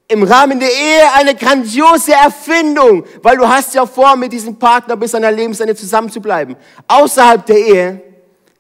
[0.08, 4.96] Im Rahmen der Ehe eine grandiose Erfindung, weil du hast ja vor, mit diesem Partner
[4.96, 6.56] bis an dein Lebensende zusammen zu bleiben.
[6.88, 8.02] Außerhalb der Ehe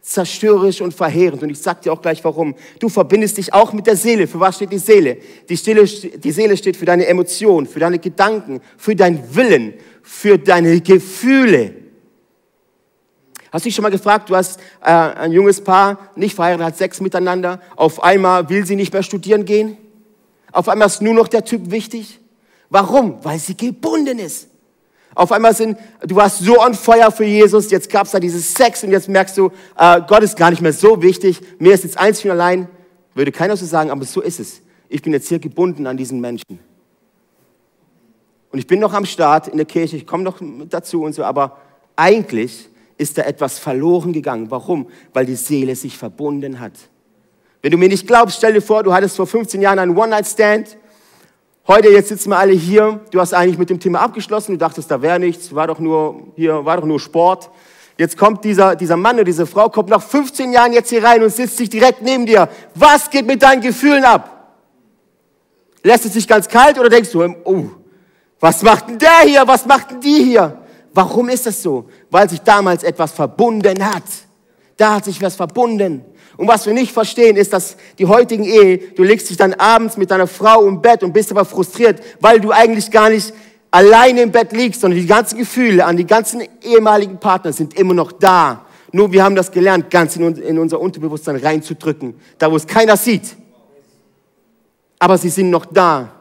[0.01, 1.43] zerstörerisch und verheerend.
[1.43, 2.55] Und ich sag dir auch gleich warum.
[2.79, 4.27] Du verbindest dich auch mit der Seele.
[4.27, 5.17] Für was steht die Seele?
[5.49, 10.37] Die, Seele, die Seele steht für deine Emotionen, für deine Gedanken, für deinen Willen, für
[10.37, 11.84] deine Gefühle.
[13.55, 16.75] Hast du dich schon mal gefragt, du hast äh, ein junges Paar, nicht verheiratet, hat
[16.75, 19.77] Sex miteinander, auf einmal will sie nicht mehr studieren gehen?
[20.51, 22.19] Auf einmal ist nur noch der Typ wichtig?
[22.69, 23.23] Warum?
[23.23, 24.49] Weil sie gebunden ist.
[25.13, 28.53] Auf einmal sind, du warst so on fire für Jesus, jetzt gab es da dieses
[28.53, 31.85] Sex und jetzt merkst du, äh, Gott ist gar nicht mehr so wichtig, mir ist
[31.85, 32.67] jetzt eins für allein.
[33.13, 34.59] Würde keiner so sagen, aber so ist es.
[34.89, 36.59] Ich bin jetzt hier gebunden an diesen Menschen.
[38.51, 41.23] Und ich bin noch am Start in der Kirche, ich komme noch dazu und so,
[41.23, 41.57] aber
[41.95, 44.49] eigentlich ist da etwas verloren gegangen.
[44.51, 44.87] Warum?
[45.13, 46.73] Weil die Seele sich verbunden hat.
[47.61, 50.77] Wenn du mir nicht glaubst, stell dir vor, du hattest vor 15 Jahren einen One-Night-Stand.
[51.67, 52.99] Heute, jetzt sitzen wir alle hier.
[53.11, 54.51] Du hast eigentlich mit dem Thema abgeschlossen.
[54.51, 55.53] Du dachtest, da wäre nichts.
[55.53, 57.49] War doch nur, hier, war doch nur Sport.
[57.97, 61.23] Jetzt kommt dieser, dieser Mann oder diese Frau, kommt nach 15 Jahren jetzt hier rein
[61.23, 62.49] und sitzt sich direkt neben dir.
[62.75, 64.53] Was geht mit deinen Gefühlen ab?
[65.81, 67.65] Lässt es sich ganz kalt oder denkst du, oh,
[68.39, 69.47] was macht denn der hier?
[69.47, 70.64] Was macht denn die hier?
[70.95, 71.89] Warum ist das so?
[72.09, 74.03] Weil sich damals etwas verbunden hat.
[74.77, 76.05] Da hat sich was verbunden.
[76.37, 79.97] Und was wir nicht verstehen, ist, dass die heutigen Ehe, du legst dich dann abends
[79.97, 83.33] mit deiner Frau im Bett und bist aber frustriert, weil du eigentlich gar nicht
[83.71, 87.93] alleine im Bett liegst, sondern die ganzen Gefühle an die ganzen ehemaligen Partner sind immer
[87.93, 88.65] noch da.
[88.93, 92.95] Nur wir haben das gelernt, ganz in, in unser Unterbewusstsein reinzudrücken, da wo es keiner
[92.95, 93.35] sieht.
[94.97, 96.13] Aber sie sind noch da.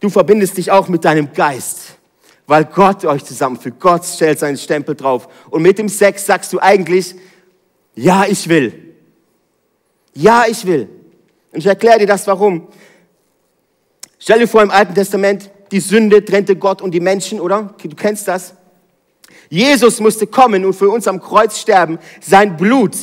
[0.00, 1.98] Du verbindest dich auch mit deinem Geist,
[2.46, 3.80] weil Gott euch zusammenfügt.
[3.80, 5.28] Gott stellt seinen Stempel drauf.
[5.50, 7.14] Und mit dem Sex sagst du eigentlich,
[7.94, 8.94] ja, ich will.
[10.14, 10.88] Ja, ich will.
[11.52, 12.68] Und ich erkläre dir das, warum.
[14.18, 17.74] Stell dir vor, im Alten Testament, die Sünde trennte Gott und die Menschen, oder?
[17.82, 18.54] Du kennst das.
[19.48, 21.98] Jesus musste kommen und für uns am Kreuz sterben.
[22.20, 22.96] Sein Blut,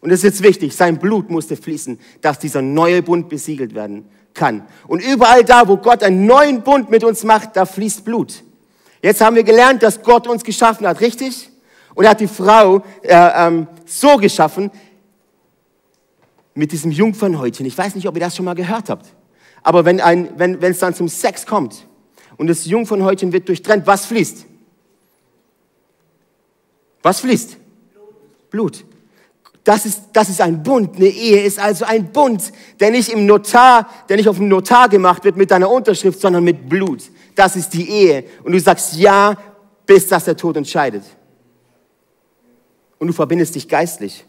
[0.00, 4.08] und das ist jetzt wichtig, sein Blut musste fließen, dass dieser neue Bund besiegelt werden
[4.34, 4.66] kann.
[4.86, 8.42] Und überall da, wo Gott einen neuen Bund mit uns macht, da fließt Blut.
[9.02, 11.50] Jetzt haben wir gelernt, dass Gott uns geschaffen hat, richtig?
[11.94, 14.70] Und er hat die Frau äh, ähm, so geschaffen,
[16.54, 17.66] mit diesem Jungfernhäutchen.
[17.66, 19.06] Ich weiß nicht, ob ihr das schon mal gehört habt.
[19.62, 21.86] Aber wenn, ein, wenn, es dann zum Sex kommt
[22.36, 24.46] und das Jungfernhäutchen wird durchtrennt, was fließt?
[27.02, 27.56] Was fließt?
[28.50, 28.84] Blut.
[29.64, 30.96] Das ist, das ist ein Bund.
[30.96, 34.88] Eine Ehe ist also ein Bund, der nicht im Notar, der nicht auf dem Notar
[34.88, 37.04] gemacht wird mit deiner Unterschrift, sondern mit Blut.
[37.34, 38.24] Das ist die Ehe.
[38.44, 39.36] Und du sagst ja,
[39.86, 41.04] bis dass der Tod entscheidet.
[42.98, 44.24] Und du verbindest dich geistlich.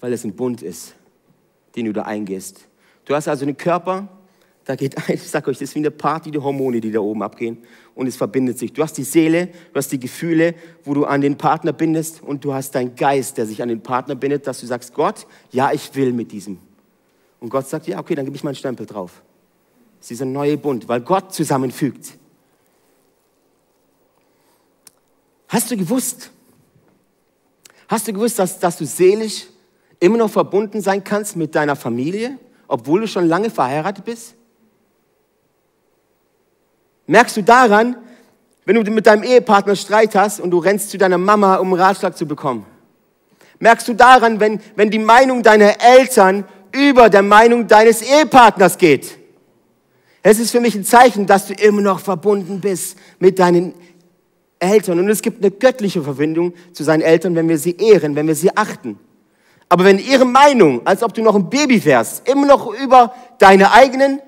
[0.00, 0.94] Weil es ein Bund ist,
[1.74, 2.68] den du da eingehst.
[3.04, 4.08] Du hast also einen Körper,
[4.64, 7.00] da geht ein, ich sag euch, das ist wie eine Party, die Hormone, die da
[7.00, 7.58] oben abgehen.
[7.94, 8.72] Und es verbindet sich.
[8.72, 12.22] Du hast die Seele, du hast die Gefühle, wo du an den Partner bindest.
[12.22, 15.26] Und du hast deinen Geist, der sich an den Partner bindet, dass du sagst, Gott,
[15.50, 16.58] ja, ich will mit diesem.
[17.40, 19.22] Und Gott sagt, ja, okay, dann gebe ich meinen Stempel drauf.
[19.98, 22.14] Das ist dieser neue Bund, weil Gott zusammenfügt.
[25.48, 26.30] Hast du gewusst,
[27.88, 29.46] hast du gewusst, dass, dass du seelisch
[30.00, 34.34] immer noch verbunden sein kannst mit deiner Familie, obwohl du schon lange verheiratet bist?
[37.06, 37.96] Merkst du daran,
[38.64, 41.80] wenn du mit deinem Ehepartner Streit hast und du rennst zu deiner Mama, um einen
[41.80, 42.66] Ratschlag zu bekommen?
[43.58, 46.44] Merkst du daran, wenn, wenn die Meinung deiner Eltern
[46.74, 49.18] über der Meinung deines Ehepartners geht?
[50.22, 53.74] Es ist für mich ein Zeichen, dass du immer noch verbunden bist mit deinen
[54.58, 54.98] Eltern.
[54.98, 58.34] Und es gibt eine göttliche Verbindung zu seinen Eltern, wenn wir sie ehren, wenn wir
[58.34, 58.98] sie achten.
[59.68, 63.72] Aber wenn ihre Meinung, als ob du noch ein Baby wärst, immer noch über deine
[63.72, 64.20] eigenen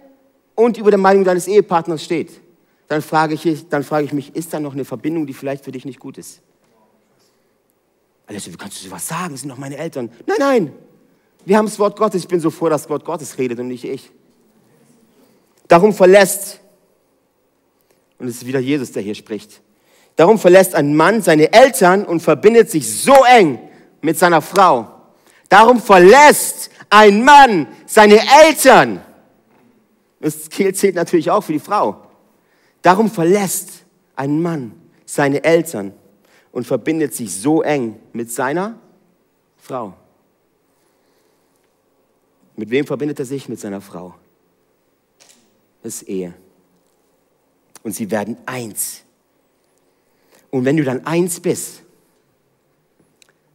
[0.54, 2.40] und über der Meinung deines Ehepartners steht,
[2.88, 5.72] dann frage ich, dann frage ich mich, ist da noch eine Verbindung, die vielleicht für
[5.72, 6.40] dich nicht gut ist?
[8.26, 9.32] Also, wie kannst du sowas sagen?
[9.32, 10.10] Das sind doch meine Eltern.
[10.26, 10.72] Nein, nein.
[11.46, 12.22] Wir haben das Wort Gottes.
[12.22, 14.10] Ich bin so froh, dass das Wort Gottes redet und nicht ich.
[15.68, 16.60] Darum verlässt,
[18.18, 19.62] und es ist wieder Jesus, der hier spricht,
[20.16, 23.60] darum verlässt ein Mann seine Eltern und verbindet sich so eng
[24.00, 24.90] mit seiner Frau.
[25.48, 29.00] Darum verlässt ein Mann seine Eltern.
[30.18, 32.08] Das zählt natürlich auch für die Frau.
[32.82, 33.84] Darum verlässt
[34.16, 34.72] ein Mann
[35.04, 35.92] seine Eltern
[36.50, 38.80] und verbindet sich so eng mit seiner
[39.56, 39.94] Frau.
[42.56, 43.48] Mit wem verbindet er sich?
[43.48, 44.14] Mit seiner Frau.
[45.82, 46.34] Das ist Ehe.
[47.82, 49.02] Und sie werden eins.
[50.50, 51.82] Und wenn du dann eins bist,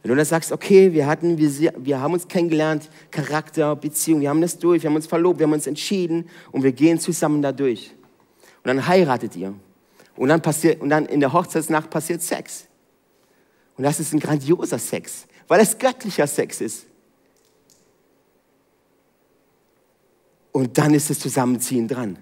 [0.02, 4.30] wenn du dann sagst, okay, wir hatten, wir, wir haben uns kennengelernt, Charakter, Beziehung, wir
[4.30, 7.40] haben das durch, wir haben uns verlobt, wir haben uns entschieden und wir gehen zusammen
[7.42, 7.92] da durch.
[8.64, 9.54] Und dann heiratet ihr.
[10.16, 12.66] Und dann, passiert, und dann in der Hochzeitsnacht passiert Sex.
[13.76, 16.86] Und das ist ein grandioser Sex, weil es göttlicher Sex ist.
[20.52, 22.18] Und dann ist das Zusammenziehen dran.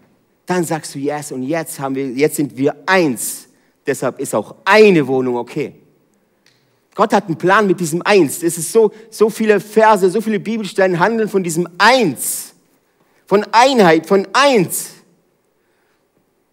[0.47, 3.49] Dann sagst du yes und jetzt haben wir, jetzt sind wir eins.
[3.87, 5.75] Deshalb ist auch eine Wohnung okay.
[6.95, 8.43] Gott hat einen Plan mit diesem Eins.
[8.43, 12.55] Es ist so, so viele Verse, so viele Bibelstellen handeln von diesem Eins.
[13.27, 14.91] Von Einheit, von Eins.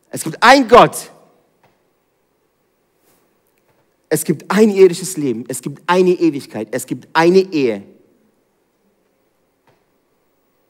[0.09, 1.11] Es gibt ein Gott.
[4.09, 5.43] Es gibt ein irdisches Leben.
[5.47, 6.69] Es gibt eine Ewigkeit.
[6.71, 7.83] Es gibt eine Ehe.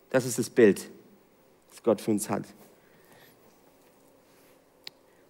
[0.10, 0.90] Das ist das Bild,
[1.88, 2.44] Gott für uns hat.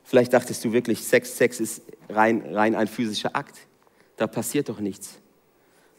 [0.03, 3.57] Vielleicht dachtest du wirklich, Sex, Sex ist rein, rein ein physischer Akt.
[4.15, 5.19] Da passiert doch nichts.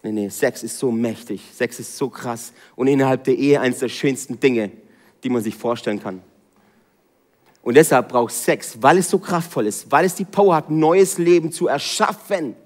[0.03, 1.43] Nee, nee, Sex ist so mächtig.
[1.55, 2.53] Sex ist so krass.
[2.75, 4.73] Und innerhalb der Ehe eines der schönsten Dinge,
[5.23, 6.23] die man sich vorstellen kann.
[7.63, 11.19] Und deshalb braucht Sex, weil es so kraftvoll ist, weil es die Power hat, neues
[11.19, 12.57] Leben zu erschaffen.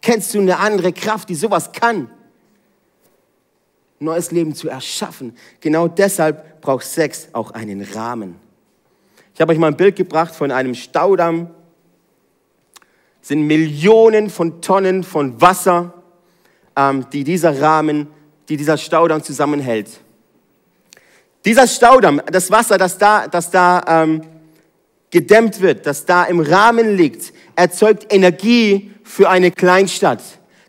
[0.00, 2.10] Kennst du eine andere Kraft, die sowas kann?
[4.02, 5.36] Neues Leben zu erschaffen.
[5.60, 8.36] Genau deshalb braucht Sex auch einen Rahmen.
[9.34, 11.50] Ich habe euch mal ein Bild gebracht von einem Staudamm.
[13.22, 15.94] Es sind Millionen von Tonnen von Wasser,
[16.76, 18.08] ähm, die dieser Rahmen,
[18.48, 19.88] die dieser Staudamm zusammenhält.
[21.44, 24.22] Dieser Staudamm, das Wasser, das da, das da ähm,
[25.10, 30.22] gedämmt wird, das da im Rahmen liegt, erzeugt Energie für eine Kleinstadt.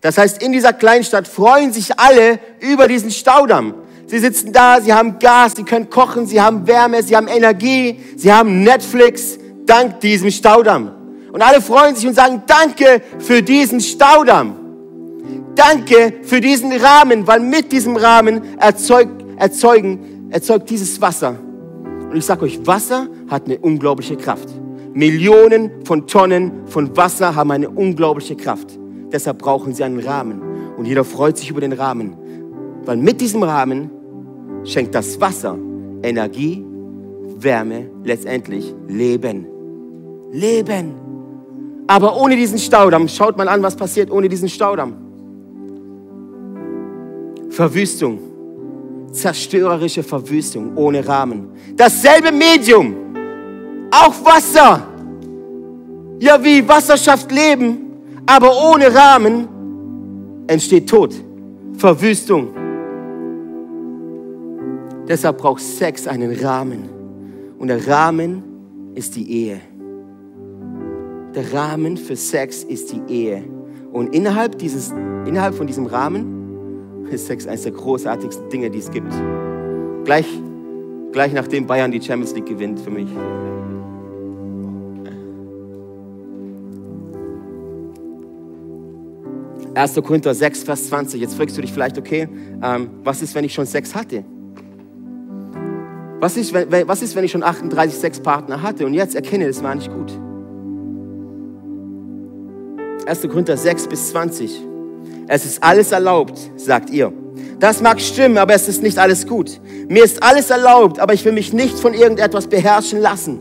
[0.03, 3.73] Das heißt, in dieser Kleinstadt freuen sich alle über diesen Staudamm.
[4.05, 8.01] Sie sitzen da, sie haben Gas, sie können kochen, sie haben Wärme, sie haben Energie,
[8.17, 10.91] sie haben Netflix, dank diesem Staudamm.
[11.31, 14.57] Und alle freuen sich und sagen, danke für diesen Staudamm.
[15.55, 21.37] Danke für diesen Rahmen, weil mit diesem Rahmen erzeugt, erzeugen, erzeugt dieses Wasser.
[22.09, 24.49] Und ich sage euch, Wasser hat eine unglaubliche Kraft.
[24.93, 28.77] Millionen von Tonnen von Wasser haben eine unglaubliche Kraft.
[29.13, 30.41] Deshalb brauchen sie einen Rahmen.
[30.75, 32.17] Und jeder freut sich über den Rahmen.
[32.83, 33.91] Weil mit diesem Rahmen
[34.65, 35.55] schenkt das Wasser
[36.01, 36.65] Energie,
[37.37, 39.45] Wärme, letztendlich Leben.
[40.31, 40.95] Leben.
[41.87, 44.95] Aber ohne diesen Staudamm, schaut mal an, was passiert ohne diesen Staudamm.
[47.49, 48.19] Verwüstung,
[49.11, 51.49] zerstörerische Verwüstung ohne Rahmen.
[51.75, 52.95] Dasselbe Medium,
[53.91, 54.87] auch Wasser.
[56.19, 57.92] Ja, wie Wasser schafft Leben,
[58.25, 59.47] aber ohne Rahmen
[60.47, 61.13] entsteht Tod,
[61.77, 62.49] Verwüstung.
[65.07, 66.89] Deshalb braucht Sex einen Rahmen.
[67.57, 68.43] Und der Rahmen
[68.95, 69.61] ist die Ehe.
[71.35, 73.43] Der Rahmen für Sex ist die Ehe.
[73.91, 74.91] Und innerhalb, dieses,
[75.25, 79.11] innerhalb von diesem Rahmen ist Sex eines der großartigsten Dinge, die es gibt.
[80.05, 80.27] Gleich,
[81.11, 83.07] gleich nachdem Bayern die Champions League gewinnt für mich.
[89.75, 91.19] Erster Korinther 6, Vers 20.
[91.19, 92.27] Jetzt fragst du dich vielleicht, okay,
[92.61, 94.23] ähm, was ist, wenn ich schon Sex hatte?
[96.19, 99.63] Was ist, wenn, was ist, wenn ich schon 38 Sexpartner hatte und jetzt erkenne, das
[99.63, 100.11] war nicht gut?
[103.07, 103.21] 1.
[103.23, 104.61] Korinther 6 bis 20.
[105.27, 107.11] Es ist alles erlaubt, sagt ihr.
[107.59, 109.59] Das mag stimmen, aber es ist nicht alles gut.
[109.89, 113.39] Mir ist alles erlaubt, aber ich will mich nicht von irgendetwas beherrschen lassen.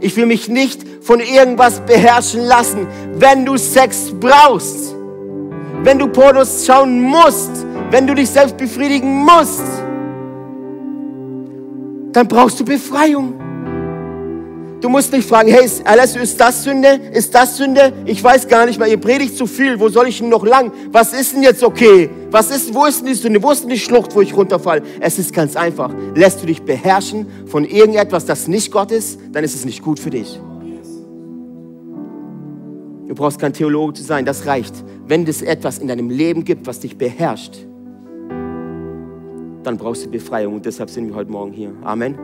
[0.00, 2.86] Ich will mich nicht von irgendwas beherrschen lassen.
[3.14, 4.94] Wenn du Sex brauchst,
[5.82, 7.50] wenn du Pornos schauen musst,
[7.90, 9.62] wenn du dich selbst befriedigen musst,
[12.12, 13.34] dann brauchst du Befreiung.
[14.80, 16.98] Du musst nicht fragen, hey, alles ist das Sünde?
[17.12, 17.92] Ist das Sünde?
[18.06, 20.72] Ich weiß gar nicht mehr, ihr predigt zu viel, wo soll ich denn noch lang?
[20.90, 22.08] Was ist denn jetzt okay?
[22.30, 23.42] Was ist, wo ist denn die Sünde?
[23.42, 24.82] Wo ist denn die Schlucht, wo ich runterfall?
[25.00, 25.92] Es ist ganz einfach.
[26.14, 30.00] Lässt du dich beherrschen von irgendetwas, das nicht Gott ist, dann ist es nicht gut
[30.00, 30.40] für dich.
[33.10, 34.84] Du brauchst kein Theologe zu sein, das reicht.
[35.04, 37.66] Wenn es etwas in deinem Leben gibt, was dich beherrscht,
[39.64, 41.74] dann brauchst du Befreiung und deshalb sind wir heute Morgen hier.
[41.82, 42.14] Amen.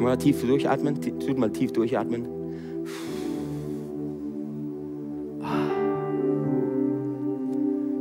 [0.00, 2.35] Mal tief durchatmen, tut mal tief durchatmen.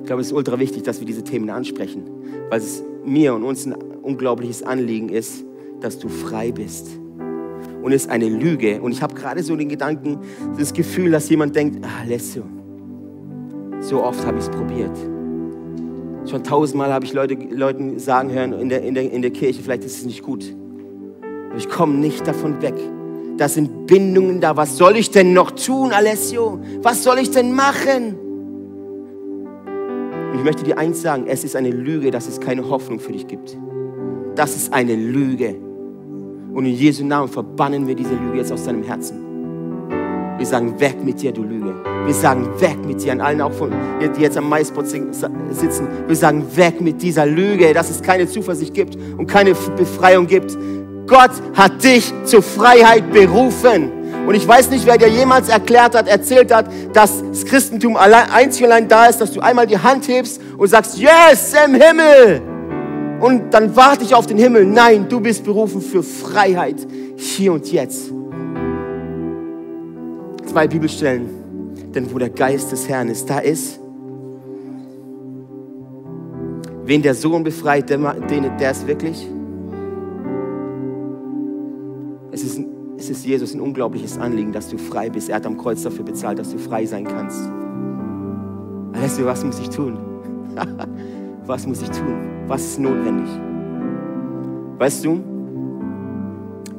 [0.05, 2.03] Ich glaube, es ist ultra wichtig, dass wir diese Themen ansprechen,
[2.51, 5.43] weil es mir und uns ein unglaubliches Anliegen ist,
[5.81, 6.99] dass du frei bist.
[7.81, 8.83] Und es ist eine Lüge.
[8.83, 10.19] Und ich habe gerade so den Gedanken,
[10.59, 12.43] das Gefühl, dass jemand denkt, ah, Alessio,
[13.79, 14.95] so oft habe ich es probiert.
[16.29, 19.63] Schon tausendmal habe ich Leute, Leuten sagen hören in der, in, der, in der Kirche,
[19.63, 20.55] vielleicht ist es nicht gut.
[21.49, 22.75] Aber ich komme nicht davon weg.
[23.37, 24.55] Da sind Bindungen da.
[24.55, 26.59] Was soll ich denn noch tun, Alessio?
[26.83, 28.19] Was soll ich denn machen?
[30.45, 33.25] Ich möchte dir eins sagen, es ist eine Lüge, dass es keine Hoffnung für dich
[33.25, 33.57] gibt.
[34.35, 35.55] Das ist eine Lüge.
[36.53, 39.17] Und in Jesu Namen verbannen wir diese Lüge jetzt aus deinem Herzen.
[40.37, 41.73] Wir sagen, weg mit dir, du Lüge.
[42.05, 45.87] Wir sagen, weg mit dir, an allen auch von, die jetzt am Maispot sitzen.
[46.05, 50.55] Wir sagen, weg mit dieser Lüge, dass es keine Zuversicht gibt und keine Befreiung gibt.
[51.07, 53.94] Gott hat dich zur Freiheit berufen.
[54.25, 58.29] Und ich weiß nicht, wer dir jemals erklärt hat, erzählt hat, dass das Christentum allein,
[58.31, 61.75] einzig und allein da ist, dass du einmal die Hand hebst und sagst, yes, im
[61.75, 62.41] Himmel.
[63.19, 64.65] Und dann warte ich auf den Himmel.
[64.65, 66.75] Nein, du bist berufen für Freiheit
[67.15, 68.11] hier und jetzt.
[70.45, 71.29] Zwei Bibelstellen.
[71.93, 73.79] Denn wo der Geist des Herrn ist, da ist.
[76.83, 79.27] Wen der Sohn befreit, der, der ist wirklich.
[83.05, 85.29] Es ist Jesus ein unglaubliches Anliegen, dass du frei bist.
[85.29, 87.39] Er hat am Kreuz dafür bezahlt, dass du frei sein kannst.
[88.93, 89.97] Weißt du, was muss ich tun?
[91.45, 92.15] was muss ich tun?
[92.47, 93.29] Was ist notwendig?
[94.79, 95.23] Weißt du,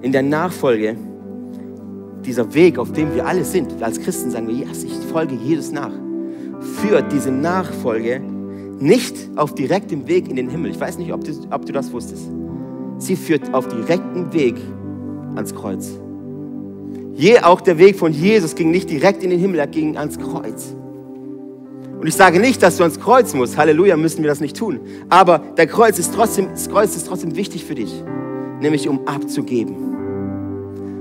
[0.03, 0.97] in der Nachfolge,
[2.25, 5.71] dieser Weg, auf dem wir alle sind, als Christen sagen wir, yes, ich folge Jesus
[5.71, 5.93] nach,
[6.81, 8.21] führt diese Nachfolge
[8.81, 10.73] nicht auf direktem Weg in den Himmel.
[10.73, 12.29] Ich weiß nicht, ob du, ob du das wusstest.
[12.99, 14.57] Sie führt auf direktem Weg
[15.37, 16.01] ans Kreuz.
[17.17, 20.19] Je, auch der Weg von Jesus ging nicht direkt in den Himmel, er ging ans
[20.19, 20.75] Kreuz.
[21.99, 23.57] Und ich sage nicht, dass du ans Kreuz musst.
[23.57, 24.81] Halleluja, müssen wir das nicht tun.
[25.09, 27.91] Aber der Kreuz ist trotzdem, das Kreuz ist trotzdem wichtig für dich.
[28.61, 29.75] Nämlich um abzugeben.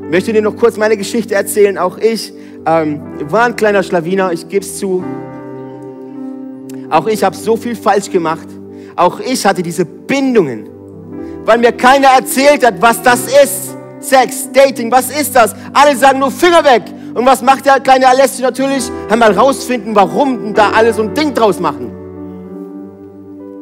[0.06, 1.78] Ich möchte dir noch kurz meine Geschichte erzählen.
[1.78, 2.32] Auch ich
[2.66, 5.04] ähm, war ein kleiner Schlawiner, ich gebe es zu.
[6.90, 8.48] Auch ich habe so viel falsch gemacht.
[8.96, 10.70] Auch ich hatte diese Bindungen,
[11.44, 13.65] weil mir keiner erzählt hat, was das ist.
[14.10, 15.56] Sex, Dating, was ist das?
[15.74, 16.84] Alle sagen nur Finger weg.
[17.14, 18.92] Und was macht der kleine Alessio natürlich?
[19.10, 21.92] Einmal rausfinden, warum da alle so ein Ding draus machen.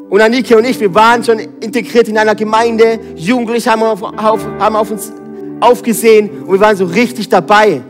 [0.10, 3.00] Und Anike und ich, wir waren schon integriert in einer Gemeinde.
[3.16, 5.12] Jugendliche haben auf, auf, haben auf uns
[5.60, 7.82] aufgesehen und wir waren so richtig dabei.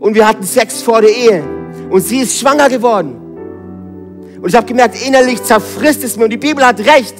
[0.00, 1.44] Und wir hatten Sex vor der Ehe.
[1.90, 3.16] Und sie ist schwanger geworden.
[4.40, 6.24] Und ich habe gemerkt, innerlich zerfrisst es mir.
[6.24, 7.14] Und die Bibel hat recht,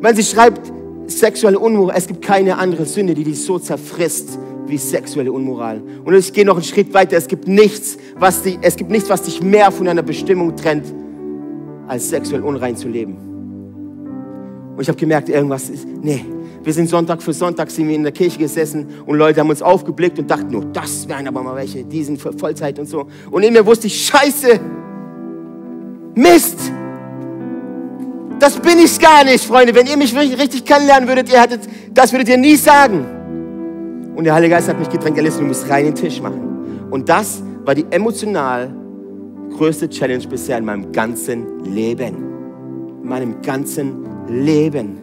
[0.00, 0.60] wenn sie schreibt,
[1.08, 5.82] sexuelle Unmoral, es gibt keine andere Sünde, die dich so zerfrisst wie sexuelle Unmoral.
[6.04, 7.16] Und ich gehe noch einen Schritt weiter.
[7.16, 10.84] Es gibt nichts, was dich, es gibt nichts, was dich mehr von deiner Bestimmung trennt,
[11.86, 13.16] als sexuell unrein zu leben.
[14.76, 16.24] Und ich habe gemerkt, irgendwas ist, nee.
[16.62, 19.62] Wir sind Sonntag für Sonntag sind wir in der Kirche gesessen und Leute haben uns
[19.62, 23.06] aufgeblickt und dachten nur, das wären aber mal welche, die sind für Vollzeit und so.
[23.30, 24.60] Und in mir wusste ich, Scheiße,
[26.14, 26.58] Mist,
[28.38, 29.74] das bin ich gar nicht, Freunde.
[29.74, 33.06] Wenn ihr mich richtig kennenlernen würdet, ihr hättet, das würdet ihr nie sagen.
[34.14, 36.88] Und der Heilige Geist hat mich gedrängt, Alice, du musst rein den Tisch machen.
[36.90, 38.74] Und das war die emotional
[39.56, 42.16] größte Challenge bisher in meinem ganzen Leben.
[43.02, 44.98] In meinem ganzen Leben.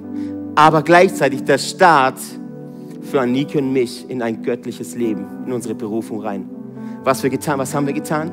[0.55, 2.19] Aber gleichzeitig der Start
[3.01, 6.49] für Anike und mich in ein göttliches Leben, in unsere Berufung rein.
[7.03, 8.31] Was wir getan, was haben wir getan?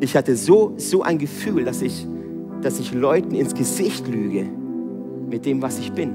[0.00, 2.06] Ich hatte so, so ein Gefühl, dass ich
[2.62, 4.46] dass ich Leuten ins Gesicht lüge
[5.28, 6.14] mit dem, was ich bin.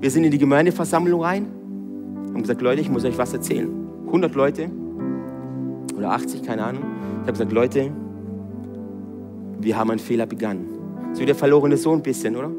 [0.00, 1.46] Wir sind in die Gemeindeversammlung rein,
[2.32, 3.68] haben gesagt, Leute, ich muss euch was erzählen.
[4.06, 4.70] 100 Leute
[5.96, 6.82] oder 80, keine Ahnung.
[7.22, 7.90] Ich habe gesagt, Leute,
[9.60, 10.66] wir haben einen Fehler begangen.
[11.12, 12.50] So wie der verlorene Sohn ein bisschen, oder?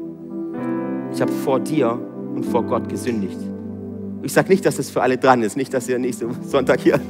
[1.12, 1.98] Ich habe vor dir
[2.34, 3.38] und vor Gott gesündigt.
[4.22, 7.00] Ich sage nicht, dass das für alle dran ist, nicht, dass ihr nächsten Sonntag hier.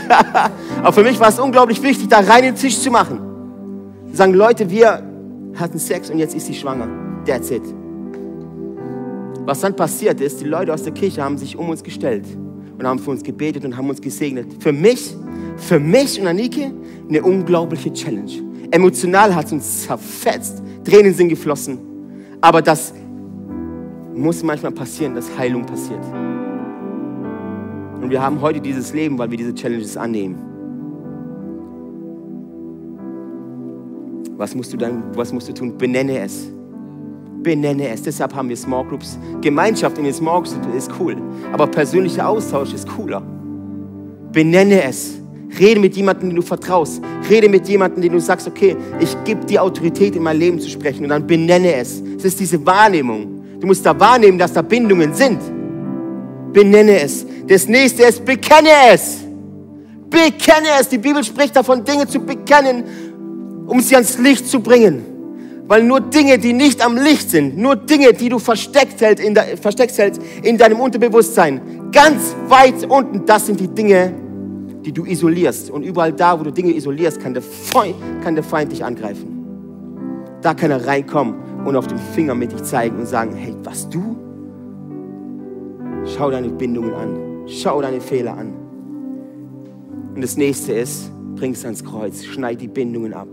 [0.82, 3.20] Aber für mich war es unglaublich wichtig, da rein den Tisch zu machen.
[4.12, 5.09] Sagen, Leute, wir
[5.54, 6.88] hatten Sex und jetzt ist sie schwanger.
[7.26, 7.62] That's it.
[9.44, 12.24] Was dann passiert ist, die Leute aus der Kirche haben sich um uns gestellt
[12.78, 14.62] und haben für uns gebetet und haben uns gesegnet.
[14.62, 15.14] Für mich,
[15.56, 16.72] für mich und Anike
[17.08, 18.30] eine unglaubliche Challenge.
[18.70, 21.78] Emotional hat es uns zerfetzt, Tränen sind geflossen.
[22.40, 22.94] Aber das
[24.14, 26.04] muss manchmal passieren, dass Heilung passiert.
[28.00, 30.36] Und wir haben heute dieses Leben, weil wir diese Challenges annehmen.
[34.40, 35.76] Was musst du dann, was musst du tun?
[35.76, 36.48] Benenne es.
[37.42, 38.00] Benenne es.
[38.00, 39.18] Deshalb haben wir Small Groups.
[39.42, 41.18] Gemeinschaft in den Small Groups ist cool.
[41.52, 43.20] Aber persönlicher Austausch ist cooler.
[44.32, 45.18] Benenne es.
[45.58, 47.02] Rede mit jemandem, den du vertraust.
[47.28, 50.70] Rede mit jemandem, den du sagst, okay, ich gebe die Autorität in mein Leben zu
[50.70, 52.02] sprechen und dann benenne es.
[52.16, 53.60] Es ist diese Wahrnehmung.
[53.60, 55.38] Du musst da wahrnehmen, dass da Bindungen sind.
[56.54, 57.26] Benenne es.
[57.46, 59.18] Das nächste ist, bekenne es.
[60.08, 60.88] Bekenne es.
[60.88, 62.84] Die Bibel spricht davon, Dinge zu bekennen
[63.70, 65.04] um sie ans Licht zu bringen.
[65.68, 69.32] Weil nur Dinge, die nicht am Licht sind, nur Dinge, die du versteckt hältst in,
[69.34, 74.12] de, versteckt hältst in deinem Unterbewusstsein, ganz weit unten, das sind die Dinge,
[74.84, 75.70] die du isolierst.
[75.70, 77.94] Und überall da, wo du Dinge isolierst, kann der Feind,
[78.24, 79.46] kann der Feind dich angreifen.
[80.42, 83.88] Da kann er reinkommen und auf den Finger mit dich zeigen und sagen, hey, was
[83.88, 84.16] du?
[86.06, 87.46] Schau deine Bindungen an.
[87.46, 88.52] Schau deine Fehler an.
[90.16, 93.28] Und das nächste ist, bring es ans Kreuz, schneid die Bindungen ab.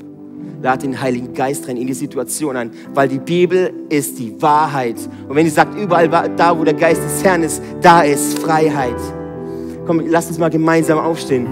[0.62, 4.96] Lad den Heiligen Geist rein in die Situation ein, weil die Bibel ist die Wahrheit.
[5.28, 8.96] Und wenn sie sagt, überall da, wo der Geist des Herrn ist, da ist Freiheit.
[9.86, 11.48] Komm, lass uns mal gemeinsam aufstehen.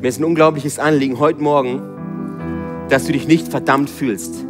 [0.00, 1.82] Mir ist ein unglaubliches Anliegen heute Morgen,
[2.88, 4.46] dass du dich nicht verdammt fühlst.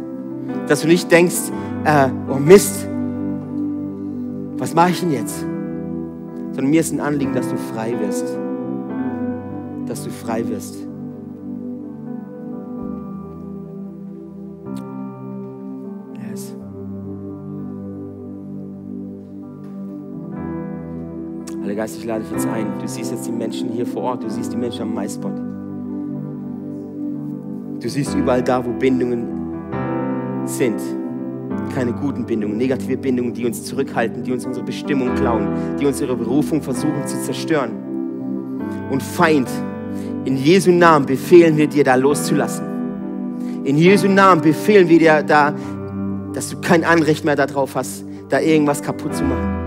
[0.69, 1.51] Dass du nicht denkst,
[1.83, 2.87] äh, oh Mist,
[4.61, 5.39] was mache ich denn jetzt?
[5.39, 8.37] Sondern mir ist ein Anliegen, dass du frei wirst.
[9.87, 10.75] Dass du frei wirst.
[16.29, 16.55] Yes.
[21.63, 22.67] Heiliger Geist, ich lade dich jetzt ein.
[22.79, 24.23] Du siehst jetzt die Menschen hier vor Ort.
[24.23, 25.35] Du siehst die Menschen am MySpot.
[27.79, 29.25] Du siehst überall da, wo Bindungen
[30.45, 30.79] sind
[31.73, 35.47] keine guten Bindungen, negative Bindungen, die uns zurückhalten, die uns unsere Bestimmung klauen,
[35.79, 37.71] die uns ihre Berufung versuchen zu zerstören.
[38.89, 39.47] Und Feind,
[40.25, 42.65] in Jesu Namen befehlen wir dir, da loszulassen.
[43.63, 45.53] In Jesu Namen befehlen wir dir da,
[46.33, 49.61] dass du kein Anrecht mehr darauf hast, da irgendwas kaputt zu machen.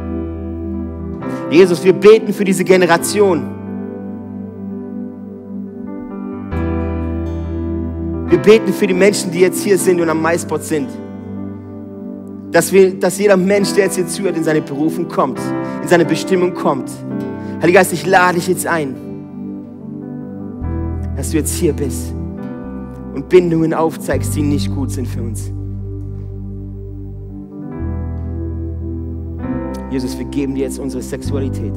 [1.51, 3.51] Jesus, wir beten für diese Generation.
[8.29, 10.89] Wir beten für die Menschen, die jetzt hier sind und am MySpot sind.
[12.55, 15.41] Dass, wir, dass jeder Mensch, der jetzt hier zuhört, in seine Berufung kommt,
[15.83, 16.89] in seine Bestimmung kommt.
[17.61, 18.95] Heiliger Geist, ich lade dich jetzt ein,
[21.17, 22.15] dass du jetzt hier bist
[23.13, 25.51] und Bindungen aufzeigst, die nicht gut sind für uns.
[29.91, 31.75] Jesus, wir geben dir jetzt unsere Sexualität.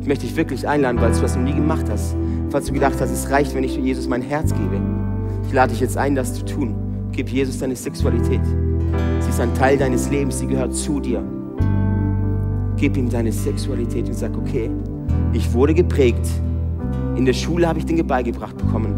[0.00, 2.16] Ich möchte dich wirklich einladen, weil du das noch nie gemacht hast.
[2.50, 4.80] Falls du gedacht hast, es reicht, wenn ich Jesus mein Herz gebe.
[5.46, 6.74] Ich lade dich jetzt ein, das zu tun.
[7.12, 8.40] Gib Jesus deine Sexualität.
[9.34, 11.20] Ist ein Teil deines Lebens, sie gehört zu dir.
[12.76, 14.70] Gib ihm deine Sexualität und sag, okay,
[15.32, 16.24] ich wurde geprägt.
[17.16, 18.94] In der Schule habe ich Dinge beigebracht bekommen.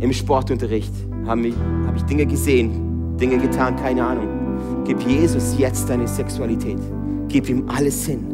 [0.00, 0.92] Im Sportunterricht
[1.26, 1.54] habe ich,
[1.86, 4.28] hab ich Dinge gesehen, Dinge getan, keine Ahnung.
[4.84, 6.76] Gib Jesus jetzt deine Sexualität.
[7.28, 8.26] Gib ihm alles hin.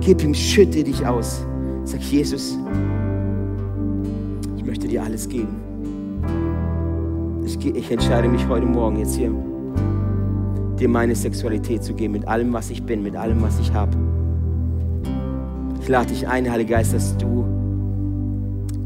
[0.00, 1.46] Gib ihm, schütte dich aus.
[1.84, 2.58] Sag, Jesus,
[4.56, 5.59] ich möchte dir alles geben.
[7.50, 9.32] Ich, ich entscheide mich heute Morgen jetzt hier,
[10.78, 13.90] dir meine Sexualität zu geben, mit allem, was ich bin, mit allem, was ich habe.
[15.80, 17.44] Ich lade dich ein, Heiliger Geist, dass du,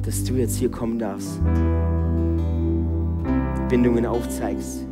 [0.00, 1.40] dass du jetzt hier kommen darfst.
[3.68, 4.86] Bindungen aufzeigst